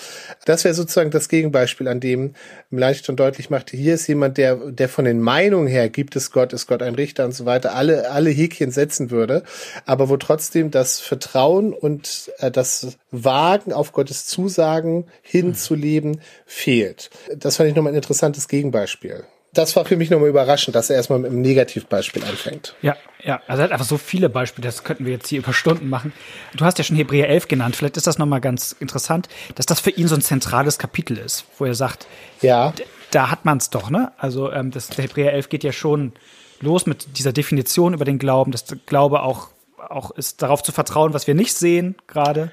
Das 0.46 0.64
wäre 0.64 0.76
sozusagen 0.76 1.12
das 1.12 1.30
Gegenbeispiel, 1.30 1.88
an 1.88 2.00
dem 2.00 2.36
Melanchthon 2.70 3.16
deutlich 3.16 3.50
machte, 3.50 3.76
hier 3.76 3.96
ist 3.96 4.08
jemand, 4.08 4.38
der, 4.38 4.56
der 4.56 4.88
von 4.88 5.06
den 5.06 5.20
Meinungen 5.20 5.68
her, 5.68 5.90
gibt 5.90 6.16
es 6.16 6.32
Gott, 6.32 6.54
ist 6.54 6.68
Gott 6.68 6.82
ein 6.84 6.96
Richter 6.96 7.26
und 7.26 7.34
so 7.34 7.46
weiter, 7.46 7.74
alle, 7.74 8.12
alle 8.12 8.30
Häkchen 8.30 8.72
setzen 8.72 9.10
würde, 9.10 9.44
aber 9.86 10.10
wo 10.10 10.18
trotzdem 10.18 10.72
das 10.72 11.00
Vertrauen 11.00 11.74
und 11.74 12.32
äh, 12.40 12.52
das 12.52 12.98
Wagen 13.12 13.74
auf 13.74 13.92
Gottes 13.92 14.26
Zusagen 14.26 15.08
hinzuleben 15.22 16.22
fehlt. 16.46 17.10
Das 17.36 17.58
fand 17.58 17.70
ich 17.70 17.76
nochmal 17.76 17.94
ein 17.94 17.98
interessantes 17.98 18.48
Gegenbeispiel 18.48 19.26
das 19.58 19.76
war 19.76 19.86
für 19.86 19.96
mich 19.96 20.10
nochmal 20.10 20.30
überraschend, 20.30 20.76
dass 20.76 20.90
er 20.90 20.98
erstmal 20.98 21.20
mit 21.20 21.32
einem 21.32 21.42
Negativbeispiel 21.42 22.24
anfängt. 22.24 22.76
Ja, 22.82 22.96
ja, 23.24 23.42
also 23.48 23.62
er 23.62 23.66
hat 23.66 23.72
einfach 23.72 23.86
so 23.86 23.98
viele 23.98 24.30
Beispiele, 24.30 24.68
das 24.68 24.84
könnten 24.84 25.06
wir 25.06 25.14
jetzt 25.14 25.28
hier 25.28 25.40
über 25.40 25.54
Stunden 25.54 25.90
machen. 25.90 26.14
Du 26.56 26.66
hast 26.66 26.78
ja 26.78 26.84
schon 26.84 26.98
Hebräer 26.98 27.30
11 27.30 27.48
genannt, 27.48 27.76
vielleicht 27.76 27.98
ist 27.98 28.08
das 28.08 28.18
nochmal 28.18 28.42
ganz 28.42 28.76
interessant, 28.80 29.28
dass 29.56 29.66
das 29.66 29.80
für 29.80 29.90
ihn 29.90 30.08
so 30.08 30.16
ein 30.16 30.22
zentrales 30.22 30.78
Kapitel 30.78 31.18
ist, 31.18 31.46
wo 31.58 31.66
er 31.66 31.74
sagt, 31.74 32.08
ja. 32.42 32.74
da 33.12 33.32
hat 33.32 33.46
man 33.46 33.58
es 33.58 33.70
doch, 33.70 33.90
ne? 33.90 34.12
Also 34.18 34.52
ähm, 34.52 34.72
das, 34.72 34.90
der 34.90 35.06
Hebräer 35.06 35.34
11 35.34 35.50
geht 35.50 35.64
ja 35.64 35.72
schon 35.72 36.14
los 36.60 36.86
mit 36.86 37.18
dieser 37.18 37.34
Definition 37.34 37.94
über 37.94 38.06
den 38.06 38.20
Glauben, 38.20 38.52
dass 38.52 38.66
der 38.66 38.78
Glaube 38.86 39.22
auch, 39.22 39.50
auch 39.92 40.12
ist, 40.12 40.42
darauf 40.42 40.64
zu 40.64 40.72
vertrauen, 40.72 41.14
was 41.14 41.28
wir 41.28 41.36
nicht 41.36 41.54
sehen 41.54 41.96
gerade, 42.08 42.52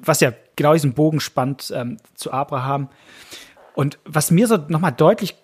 was 0.00 0.20
ja 0.20 0.32
genau 0.56 0.72
diesen 0.72 0.94
Bogen 0.94 1.20
spannt 1.20 1.72
ähm, 1.74 1.98
zu 2.14 2.32
Abraham. 2.32 2.88
Und 3.74 3.98
was 4.04 4.30
mir 4.30 4.46
so 4.46 4.56
nochmal 4.56 4.92
deutlich 4.92 5.36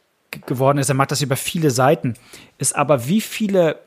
geworden 0.47 0.79
ist, 0.79 0.89
er 0.89 0.95
macht 0.95 1.13
das 1.13 1.23
über 1.23 1.37
viele 1.37 1.71
Seiten, 1.71 2.15
ist 2.59 2.75
aber, 2.75 3.07
wie 3.07 3.21
viele 3.21 3.79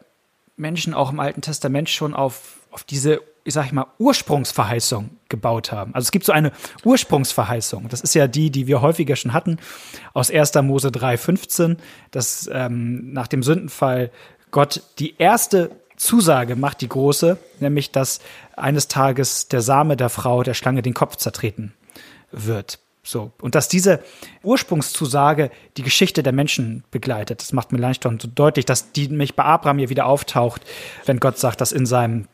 Menschen 0.56 0.93
auch 0.93 1.12
im 1.12 1.20
Alten 1.20 1.41
Testament 1.41 1.89
schon 1.89 2.13
auf, 2.13 2.58
auf 2.72 2.84
diese, 2.84 3.22
ich 3.43 3.54
sag 3.54 3.65
ich 3.65 3.72
mal, 3.72 3.86
Ursprungsverheißung 4.00 5.10
gebaut 5.30 5.72
haben. 5.72 5.93
Also 5.93 6.08
es 6.08 6.12
gibt 6.12 6.26
so 6.26 6.32
eine 6.32 6.52
Ursprungsverheißung. 6.84 7.89
Das 7.89 8.02
ist 8.02 8.15
ja 8.15 8.28
die, 8.28 8.50
die 8.50 8.67
wir 8.67 8.82
häufiger 8.82 9.15
schon 9.15 9.34
hatten, 9.34 9.58
aus 10.13 10.32
1. 10.32 10.56
Mose 10.63 10.89
3,15, 10.89 11.78
dass 12.12 12.50
ähm, 12.52 13.13
nach 13.13 13.28
dem 13.28 13.43
Sündenfall 13.43 14.12
Gott 14.52 14.82
die 15.00 15.15
erste 15.17 15.72
Zusage 15.98 16.56
macht, 16.56 16.82
die 16.82 16.90
große, 16.90 17.38
nämlich, 17.60 17.92
dass 17.92 18.20
eines 18.56 18.88
Tages 18.88 19.48
der 19.48 19.62
Same 19.62 19.98
der 19.98 20.10
Frau 20.10 20.44
der 20.44 20.54
Schlange 20.54 20.82
den 20.82 20.94
Kopf 20.94 21.18
zertreten 21.18 21.74
wird. 22.32 22.80
So. 23.04 23.32
Und 23.42 23.56
dass 23.56 23.68
diese 23.68 24.04
Ursprungszusage 24.44 25.50
die 25.78 25.84
Geschichte 25.84 26.24
der 26.24 26.34
Menschen 26.34 26.84
begleitet, 26.92 27.42
das 27.42 27.54
macht 27.54 27.72
Melanchthon 27.72 28.20
so 28.20 28.28
deutlich, 28.34 28.66
dass 28.66 28.92
die 28.92 29.08
nämlich 29.08 29.36
bei 29.36 29.44
Abraham 29.44 29.80
hier 29.80 29.90
wieder 29.90 30.06
auftaucht, 30.06 30.62
wenn 31.06 31.20
Gott 31.20 31.38
sagt, 31.38 31.62
dass 31.62 31.72
in 31.72 31.86
seinem 31.86 32.28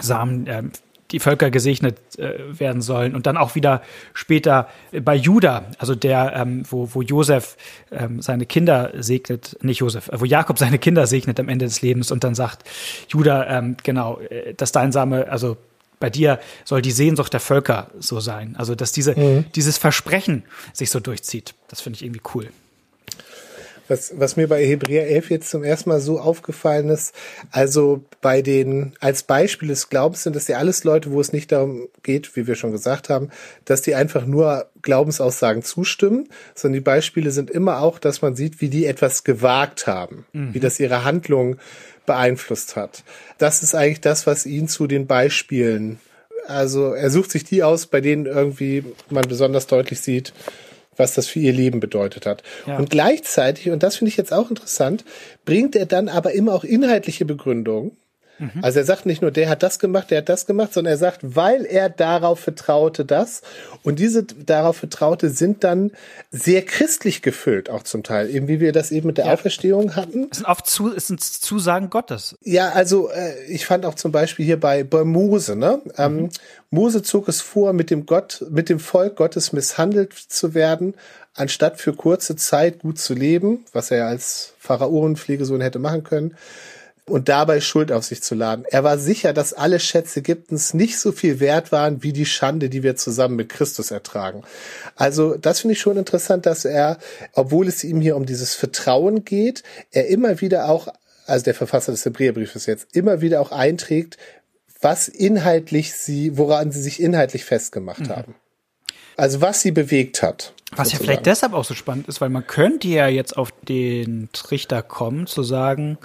Samen 0.00 0.46
äh, 0.46 0.62
die 1.10 1.20
Völker 1.20 1.50
gesegnet 1.50 1.98
äh, 2.18 2.58
werden 2.58 2.82
sollen 2.82 3.14
und 3.14 3.26
dann 3.26 3.36
auch 3.36 3.54
wieder 3.54 3.82
später 4.12 4.68
bei 5.02 5.14
Juda, 5.14 5.64
also 5.78 5.94
der, 5.94 6.34
ähm, 6.36 6.64
wo, 6.68 6.88
wo 6.92 7.02
Josef 7.02 7.56
ähm, 7.90 8.20
seine 8.20 8.46
Kinder 8.46 8.92
segnet, 8.98 9.56
nicht 9.62 9.78
Josef, 9.78 10.08
äh, 10.08 10.20
wo 10.20 10.24
Jakob 10.24 10.58
seine 10.58 10.78
Kinder 10.78 11.06
segnet 11.06 11.40
am 11.40 11.48
Ende 11.48 11.64
des 11.64 11.82
Lebens 11.82 12.10
und 12.12 12.24
dann 12.24 12.34
sagt 12.34 12.68
Juda, 13.08 13.46
ähm, 13.58 13.76
genau, 13.82 14.18
äh, 14.20 14.54
dass 14.54 14.72
dein 14.72 14.92
Same, 14.92 15.28
also 15.30 15.56
bei 16.00 16.10
dir 16.10 16.38
soll 16.64 16.82
die 16.82 16.90
Sehnsucht 16.90 17.32
der 17.32 17.40
Völker 17.40 17.90
so 17.98 18.20
sein. 18.20 18.54
Also, 18.56 18.74
dass 18.74 18.92
diese, 18.92 19.18
mhm. 19.18 19.46
dieses 19.54 19.78
Versprechen 19.78 20.44
sich 20.72 20.90
so 20.90 21.00
durchzieht. 21.00 21.54
Das 21.68 21.80
finde 21.80 21.96
ich 21.96 22.04
irgendwie 22.04 22.22
cool. 22.34 22.50
Was, 23.88 24.12
was 24.16 24.36
mir 24.36 24.48
bei 24.48 24.64
Hebräer 24.64 25.08
11 25.08 25.30
jetzt 25.30 25.50
zum 25.50 25.64
ersten 25.64 25.88
Mal 25.88 26.00
so 26.00 26.20
aufgefallen 26.20 26.88
ist, 26.90 27.14
also 27.50 28.04
bei 28.20 28.42
den, 28.42 28.92
als 29.00 29.22
Beispiel 29.22 29.68
des 29.68 29.88
Glaubens 29.88 30.22
sind 30.22 30.36
das 30.36 30.46
ja 30.48 30.58
alles 30.58 30.84
Leute, 30.84 31.10
wo 31.10 31.20
es 31.20 31.32
nicht 31.32 31.50
darum 31.50 31.88
geht, 32.02 32.36
wie 32.36 32.46
wir 32.46 32.54
schon 32.54 32.72
gesagt 32.72 33.08
haben, 33.08 33.30
dass 33.64 33.82
die 33.82 33.94
einfach 33.94 34.26
nur 34.26 34.66
Glaubensaussagen 34.82 35.62
zustimmen, 35.62 36.28
sondern 36.54 36.74
die 36.74 36.84
Beispiele 36.84 37.30
sind 37.30 37.50
immer 37.50 37.80
auch, 37.80 37.98
dass 37.98 38.22
man 38.22 38.36
sieht, 38.36 38.60
wie 38.60 38.68
die 38.68 38.86
etwas 38.86 39.24
gewagt 39.24 39.86
haben, 39.86 40.26
mhm. 40.32 40.54
wie 40.54 40.60
das 40.60 40.78
ihre 40.78 41.04
Handlung 41.04 41.56
beeinflusst 42.06 42.76
hat. 42.76 43.04
Das 43.38 43.62
ist 43.62 43.74
eigentlich 43.74 44.00
das, 44.00 44.26
was 44.26 44.46
ihn 44.46 44.68
zu 44.68 44.86
den 44.86 45.06
Beispielen, 45.06 45.98
also 46.48 46.94
er 46.94 47.10
sucht 47.10 47.30
sich 47.30 47.44
die 47.44 47.62
aus, 47.62 47.86
bei 47.86 48.00
denen 48.00 48.24
irgendwie 48.24 48.82
man 49.10 49.28
besonders 49.28 49.66
deutlich 49.66 50.00
sieht, 50.00 50.32
was 50.98 51.14
das 51.14 51.28
für 51.28 51.38
ihr 51.38 51.52
Leben 51.52 51.80
bedeutet 51.80 52.26
hat. 52.26 52.42
Ja. 52.66 52.78
Und 52.78 52.90
gleichzeitig, 52.90 53.70
und 53.70 53.82
das 53.82 53.96
finde 53.96 54.10
ich 54.10 54.16
jetzt 54.16 54.32
auch 54.32 54.50
interessant, 54.50 55.04
bringt 55.44 55.76
er 55.76 55.86
dann 55.86 56.08
aber 56.08 56.32
immer 56.32 56.54
auch 56.54 56.64
inhaltliche 56.64 57.24
Begründungen 57.24 57.96
Mhm. 58.38 58.62
Also 58.62 58.78
er 58.78 58.84
sagt 58.84 59.06
nicht 59.06 59.22
nur, 59.22 59.30
der 59.30 59.48
hat 59.48 59.62
das 59.62 59.78
gemacht, 59.78 60.10
der 60.10 60.18
hat 60.18 60.28
das 60.28 60.46
gemacht, 60.46 60.72
sondern 60.72 60.92
er 60.92 60.98
sagt, 60.98 61.20
weil 61.22 61.64
er 61.64 61.88
darauf 61.88 62.40
vertraute 62.40 63.04
das. 63.04 63.42
Und 63.82 63.98
diese 63.98 64.22
darauf 64.24 64.76
vertraute 64.76 65.30
sind 65.30 65.64
dann 65.64 65.92
sehr 66.30 66.62
christlich 66.62 67.22
gefüllt, 67.22 67.70
auch 67.70 67.82
zum 67.82 68.02
Teil, 68.02 68.30
eben 68.30 68.48
wie 68.48 68.60
wir 68.60 68.72
das 68.72 68.90
eben 68.90 69.08
mit 69.08 69.18
der 69.18 69.26
ja. 69.26 69.32
Auferstehung 69.32 69.96
hatten. 69.96 70.28
Es 70.30 70.38
sind 70.38 70.46
oft 70.46 70.66
zu, 70.66 70.94
es 70.94 71.08
sind 71.08 71.22
Zusagen 71.22 71.90
Gottes. 71.90 72.36
Ja, 72.42 72.70
also 72.70 73.10
äh, 73.10 73.44
ich 73.48 73.66
fand 73.66 73.84
auch 73.84 73.94
zum 73.94 74.12
Beispiel 74.12 74.44
hier 74.44 74.60
bei, 74.60 74.84
bei 74.84 75.04
Mose, 75.04 75.56
ne? 75.56 75.80
Ähm, 75.96 76.12
mhm. 76.12 76.18
Ähm, 76.18 76.30
Mose 76.70 77.02
zog 77.02 77.28
es 77.28 77.40
vor, 77.40 77.72
mit 77.72 77.90
dem 77.90 78.04
Gott, 78.04 78.44
mit 78.50 78.68
dem 78.68 78.78
Volk 78.78 79.16
Gottes 79.16 79.52
misshandelt 79.52 80.12
zu 80.12 80.52
werden, 80.52 80.94
anstatt 81.34 81.80
für 81.80 81.94
kurze 81.94 82.36
Zeit 82.36 82.80
gut 82.80 82.98
zu 82.98 83.14
leben, 83.14 83.64
was 83.72 83.90
er 83.90 84.06
als 84.06 84.54
Pharaonenpflegesohn 84.58 85.62
hätte 85.62 85.78
machen 85.78 86.04
können 86.04 86.34
und 87.10 87.28
dabei 87.28 87.60
Schuld 87.60 87.92
auf 87.92 88.04
sich 88.04 88.22
zu 88.22 88.34
laden. 88.34 88.64
Er 88.68 88.84
war 88.84 88.98
sicher, 88.98 89.32
dass 89.32 89.52
alle 89.52 89.80
Schätze 89.80 90.20
Ägyptens 90.20 90.74
nicht 90.74 90.98
so 90.98 91.12
viel 91.12 91.40
wert 91.40 91.72
waren 91.72 92.02
wie 92.02 92.12
die 92.12 92.26
Schande, 92.26 92.68
die 92.68 92.82
wir 92.82 92.96
zusammen 92.96 93.36
mit 93.36 93.48
Christus 93.48 93.90
ertragen. 93.90 94.42
Also 94.96 95.36
das 95.36 95.60
finde 95.60 95.72
ich 95.72 95.80
schon 95.80 95.96
interessant, 95.96 96.46
dass 96.46 96.64
er, 96.64 96.98
obwohl 97.32 97.68
es 97.68 97.84
ihm 97.84 98.00
hier 98.00 98.16
um 98.16 98.26
dieses 98.26 98.54
Vertrauen 98.54 99.24
geht, 99.24 99.62
er 99.90 100.08
immer 100.08 100.40
wieder 100.40 100.68
auch, 100.68 100.88
also 101.26 101.44
der 101.44 101.54
Verfasser 101.54 101.92
des 101.92 102.04
Hebräerbriefes 102.04 102.66
jetzt, 102.66 102.94
immer 102.94 103.20
wieder 103.20 103.40
auch 103.40 103.52
einträgt, 103.52 104.16
was 104.80 105.08
inhaltlich 105.08 105.94
sie, 105.94 106.36
woran 106.36 106.70
sie 106.70 106.80
sich 106.80 107.00
inhaltlich 107.02 107.44
festgemacht 107.44 108.00
mhm. 108.00 108.08
haben. 108.10 108.34
Also 109.16 109.40
was 109.40 109.62
sie 109.62 109.72
bewegt 109.72 110.22
hat. 110.22 110.52
Was 110.70 110.88
sozusagen. 110.88 110.90
ja 110.90 110.98
vielleicht 110.98 111.26
deshalb 111.26 111.52
auch 111.52 111.64
so 111.64 111.74
spannend 111.74 112.08
ist, 112.08 112.20
weil 112.20 112.28
man 112.28 112.46
könnte 112.46 112.88
ja 112.88 113.08
jetzt 113.08 113.36
auf 113.36 113.50
den 113.62 114.28
Trichter 114.32 114.82
kommen, 114.82 115.26
zu 115.26 115.42
sagen, 115.42 115.98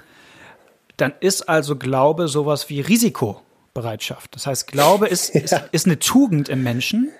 dann 0.96 1.12
ist 1.20 1.48
also 1.48 1.76
Glaube 1.76 2.28
sowas 2.28 2.68
wie 2.68 2.80
Risikobereitschaft. 2.80 4.34
Das 4.34 4.46
heißt, 4.46 4.66
Glaube 4.66 5.08
ist, 5.08 5.34
ja. 5.34 5.40
ist, 5.40 5.60
ist 5.72 5.86
eine 5.86 5.98
Tugend 5.98 6.48
im 6.48 6.62
Menschen, 6.62 7.10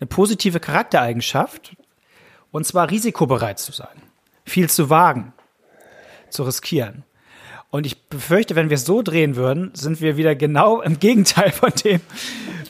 eine 0.00 0.06
positive 0.06 0.60
Charaktereigenschaft, 0.60 1.76
und 2.50 2.66
zwar 2.66 2.90
risikobereit 2.90 3.58
zu 3.58 3.72
sein, 3.72 4.02
viel 4.44 4.68
zu 4.68 4.90
wagen, 4.90 5.32
zu 6.28 6.42
riskieren. 6.42 7.04
Und 7.70 7.86
ich 7.86 8.02
befürchte, 8.02 8.54
wenn 8.54 8.68
wir 8.68 8.74
es 8.74 8.84
so 8.84 9.00
drehen 9.00 9.34
würden, 9.34 9.70
sind 9.74 10.02
wir 10.02 10.18
wieder 10.18 10.34
genau 10.34 10.82
im 10.82 10.98
Gegenteil 11.00 11.50
von 11.50 11.70
dem, 11.82 12.02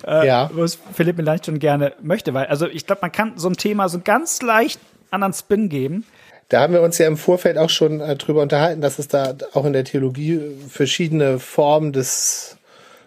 äh, 0.06 0.26
ja. 0.28 0.50
was 0.52 0.78
Philipp 0.94 1.16
vielleicht 1.16 1.46
schon 1.46 1.58
gerne 1.58 1.94
möchte. 2.00 2.32
Weil, 2.34 2.46
also 2.46 2.68
ich 2.68 2.86
glaube, 2.86 3.00
man 3.02 3.10
kann 3.10 3.36
so 3.36 3.48
ein 3.48 3.56
Thema 3.56 3.88
so 3.88 3.98
ganz 3.98 4.40
leicht 4.42 4.80
anderen 5.10 5.32
Spin 5.32 5.68
geben 5.68 6.06
Da 6.52 6.60
haben 6.60 6.74
wir 6.74 6.82
uns 6.82 6.98
ja 6.98 7.06
im 7.06 7.16
Vorfeld 7.16 7.56
auch 7.56 7.70
schon 7.70 8.00
äh, 8.00 8.14
drüber 8.14 8.42
unterhalten, 8.42 8.82
dass 8.82 8.98
es 8.98 9.08
da 9.08 9.34
auch 9.54 9.64
in 9.64 9.72
der 9.72 9.84
Theologie 9.84 10.38
verschiedene 10.68 11.38
Formen 11.38 11.94
des 11.94 12.58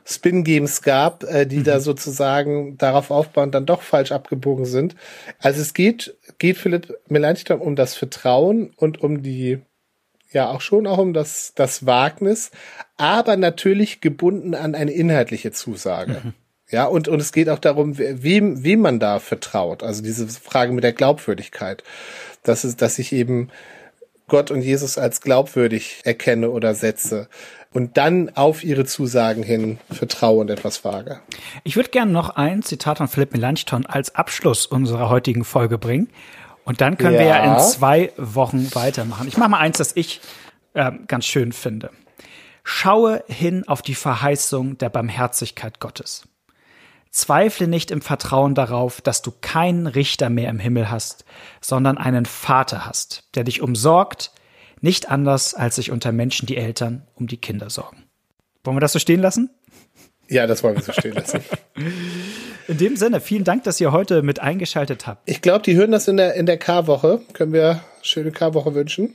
Spin-Games 0.04 0.82
gab, 0.82 1.24
äh, 1.26 1.46
die 1.46 1.58
mhm. 1.58 1.64
da 1.64 1.80
sozusagen 1.80 2.76
darauf 2.80 3.12
aufbauen, 3.12 3.52
dann 3.52 3.68
doch 3.68 3.84
falsch 3.84 4.12
abgebogen 4.12 4.66
sind. 4.66 4.96
Also 5.38 5.62
es 5.62 5.76
geht, 5.76 6.16
geht 6.40 6.58
Philipp 6.58 6.98
Melanchthon 7.08 7.62
um 7.62 7.76
das 7.76 7.94
Vertrauen 7.94 8.72
und 8.78 9.02
um 9.02 9.22
die, 9.22 9.60
ja 10.32 10.50
auch 10.50 10.62
schon 10.62 10.88
auch 10.88 10.98
um 10.98 11.14
das, 11.14 11.54
das 11.54 11.86
Wagnis, 11.86 12.50
aber 12.98 13.38
natürlich 13.38 14.02
gebunden 14.02 14.56
an 14.56 14.74
eine 14.74 14.92
inhaltliche 14.92 15.52
Zusage. 15.52 16.22
Mhm. 16.24 16.34
Ja, 16.72 16.86
und, 16.86 17.08
und 17.08 17.22
es 17.22 17.32
geht 17.32 17.50
auch 17.50 17.60
darum, 17.60 18.00
wem, 18.00 18.64
wem 18.64 18.80
man 18.80 19.00
da 19.00 19.20
vertraut. 19.20 19.84
Also 19.84 20.02
diese 20.02 20.28
Frage 20.28 20.74
mit 20.74 20.84
der 20.84 20.94
Glaubwürdigkeit. 20.94 21.84
Dass 22.46 22.64
es, 22.64 22.76
dass 22.78 22.98
ich 23.00 23.12
eben 23.12 23.50
Gott 24.28 24.50
und 24.50 24.62
Jesus 24.62 24.98
als 24.98 25.22
glaubwürdig 25.22 26.02
erkenne 26.04 26.50
oder 26.50 26.74
setze 26.74 27.28
und 27.74 27.98
dann 27.98 28.30
auf 28.36 28.64
ihre 28.64 28.86
Zusagen 28.86 29.44
hin 29.44 29.78
vertraue 29.92 30.40
und 30.40 30.50
etwas 30.50 30.84
wage. 30.86 31.20
Ich 31.64 31.76
würde 31.76 31.90
gerne 31.90 32.12
noch 32.12 32.30
ein 32.30 32.64
Zitat 32.64 32.98
von 33.00 33.08
Philipp 33.08 33.34
Melanchthon 33.34 33.86
als 33.86 34.16
Abschluss 34.16 34.66
unserer 34.66 35.10
heutigen 35.10 35.44
Folge 35.44 35.78
bringen. 35.78 36.10
Und 36.64 36.82
dann 36.82 36.98
können 36.98 37.16
ja. 37.16 37.20
wir 37.20 37.28
ja 37.28 37.56
in 37.56 37.62
zwei 37.62 38.12
Wochen 38.18 38.74
weitermachen. 38.74 39.28
Ich 39.28 39.38
mache 39.38 39.50
mal 39.50 39.60
eins, 39.60 39.78
das 39.78 39.96
ich 39.96 40.22
äh, 40.74 40.92
ganz 41.08 41.26
schön 41.26 41.52
finde. 41.52 41.92
Schaue 42.64 43.24
hin 43.28 43.68
auf 43.68 43.84
die 43.84 43.94
Verheißung 43.94 44.78
der 44.80 44.90
Barmherzigkeit 44.90 45.80
Gottes. 45.80 46.24
Zweifle 47.16 47.70
nicht 47.70 47.92
im 47.92 48.02
Vertrauen 48.02 48.56
darauf, 48.56 49.00
dass 49.00 49.22
du 49.22 49.32
keinen 49.40 49.88
Richter 49.88 50.30
mehr 50.30 50.50
im 50.50 50.60
Himmel 50.60 50.92
hast, 50.92 51.24
sondern 51.62 51.98
einen 51.98 52.26
Vater 52.26 52.86
hast, 52.86 53.24
der 53.36 53.46
dich 53.46 53.62
umsorgt, 53.62 54.32
nicht 54.82 55.10
anders, 55.10 55.54
als 55.54 55.78
sich 55.78 55.92
unter 55.92 56.12
Menschen 56.12 56.46
die 56.46 56.58
Eltern 56.58 57.08
um 57.16 57.28
die 57.28 57.38
Kinder 57.38 57.70
sorgen. 57.70 58.04
Wollen 58.66 58.76
wir 58.76 58.82
das 58.82 58.92
so 58.92 59.00
stehen 59.00 59.22
lassen? 59.22 59.50
Ja, 60.28 60.46
das 60.46 60.62
wollen 60.62 60.76
wir 60.76 60.84
so 60.84 60.92
stehen 60.92 61.14
lassen. 61.14 61.40
In 62.68 62.78
dem 62.80 62.98
Sinne, 62.98 63.22
vielen 63.22 63.46
Dank, 63.46 63.64
dass 63.64 63.80
ihr 63.80 63.94
heute 63.94 64.22
mit 64.22 64.42
eingeschaltet 64.42 65.08
habt. 65.08 65.30
Ich 65.30 65.42
glaube, 65.42 65.64
die 65.64 65.76
hören 65.76 65.92
das 65.92 66.08
in 66.08 66.18
der, 66.18 66.34
in 66.34 66.48
der 66.48 66.58
K-Woche. 66.58 67.22
Können 67.34 67.54
wir 67.54 67.82
schöne 68.02 68.32
K-Woche 68.32 68.74
wünschen? 68.74 69.14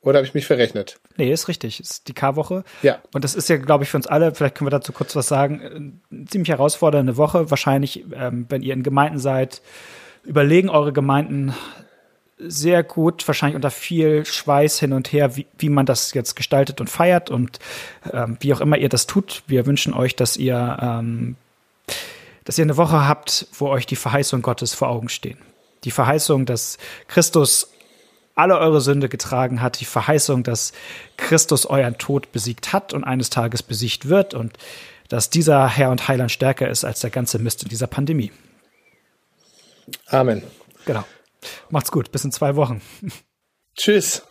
Oder 0.00 0.18
habe 0.18 0.26
ich 0.26 0.34
mich 0.34 0.46
verrechnet? 0.46 1.00
Nee, 1.16 1.32
ist 1.32 1.48
richtig. 1.48 1.80
Ist 1.80 2.06
die 2.08 2.14
K-Woche. 2.14 2.62
Ja. 2.82 2.98
Und 3.12 3.24
das 3.24 3.34
ist 3.34 3.48
ja, 3.48 3.56
glaube 3.56 3.84
ich, 3.84 3.90
für 3.90 3.96
uns 3.96 4.06
alle, 4.06 4.34
vielleicht 4.34 4.54
können 4.54 4.66
wir 4.66 4.70
dazu 4.70 4.92
kurz 4.92 5.16
was 5.16 5.26
sagen, 5.26 6.00
eine 6.10 6.24
ziemlich 6.26 6.50
herausfordernde 6.50 7.16
Woche. 7.16 7.50
Wahrscheinlich, 7.50 8.04
ähm, 8.14 8.46
wenn 8.48 8.62
ihr 8.62 8.74
in 8.74 8.84
Gemeinden 8.84 9.18
seid, 9.18 9.60
überlegen 10.24 10.68
eure 10.68 10.92
Gemeinden 10.92 11.52
sehr 12.38 12.84
gut, 12.84 13.26
wahrscheinlich 13.26 13.56
unter 13.56 13.70
viel 13.70 14.24
Schweiß 14.24 14.78
hin 14.78 14.92
und 14.92 15.12
her, 15.12 15.36
wie, 15.36 15.46
wie 15.58 15.68
man 15.68 15.86
das 15.86 16.14
jetzt 16.14 16.36
gestaltet 16.36 16.80
und 16.80 16.88
feiert 16.88 17.30
und 17.30 17.58
ähm, 18.12 18.36
wie 18.40 18.54
auch 18.54 18.60
immer 18.60 18.78
ihr 18.78 18.88
das 18.88 19.06
tut. 19.06 19.42
Wir 19.48 19.66
wünschen 19.66 19.92
euch, 19.92 20.14
dass 20.14 20.36
ihr, 20.36 20.78
ähm, 20.80 21.36
dass 22.44 22.56
ihr 22.58 22.64
eine 22.64 22.76
Woche 22.76 23.08
habt, 23.08 23.48
wo 23.58 23.68
euch 23.68 23.86
die 23.86 23.96
Verheißung 23.96 24.42
Gottes 24.42 24.74
vor 24.74 24.88
Augen 24.88 25.08
stehen. 25.08 25.38
Die 25.82 25.90
Verheißung, 25.90 26.46
dass 26.46 26.78
Christus 27.08 27.72
alle 28.38 28.58
eure 28.58 28.80
Sünde 28.80 29.08
getragen 29.08 29.60
hat, 29.60 29.80
die 29.80 29.84
Verheißung, 29.84 30.42
dass 30.42 30.72
Christus 31.16 31.66
euren 31.66 31.98
Tod 31.98 32.30
besiegt 32.32 32.72
hat 32.72 32.92
und 32.92 33.04
eines 33.04 33.30
Tages 33.30 33.62
besiegt 33.62 34.08
wird 34.08 34.34
und 34.34 34.56
dass 35.08 35.30
dieser 35.30 35.68
Herr 35.68 35.90
und 35.90 36.06
Heiland 36.06 36.30
stärker 36.30 36.68
ist 36.68 36.84
als 36.84 37.00
der 37.00 37.10
ganze 37.10 37.38
Mist 37.38 37.62
in 37.62 37.68
dieser 37.68 37.86
Pandemie. 37.86 38.30
Amen. 40.06 40.42
Genau. 40.84 41.04
Macht's 41.70 41.90
gut, 41.90 42.12
bis 42.12 42.24
in 42.24 42.32
zwei 42.32 42.56
Wochen. 42.56 42.80
Tschüss. 43.76 44.22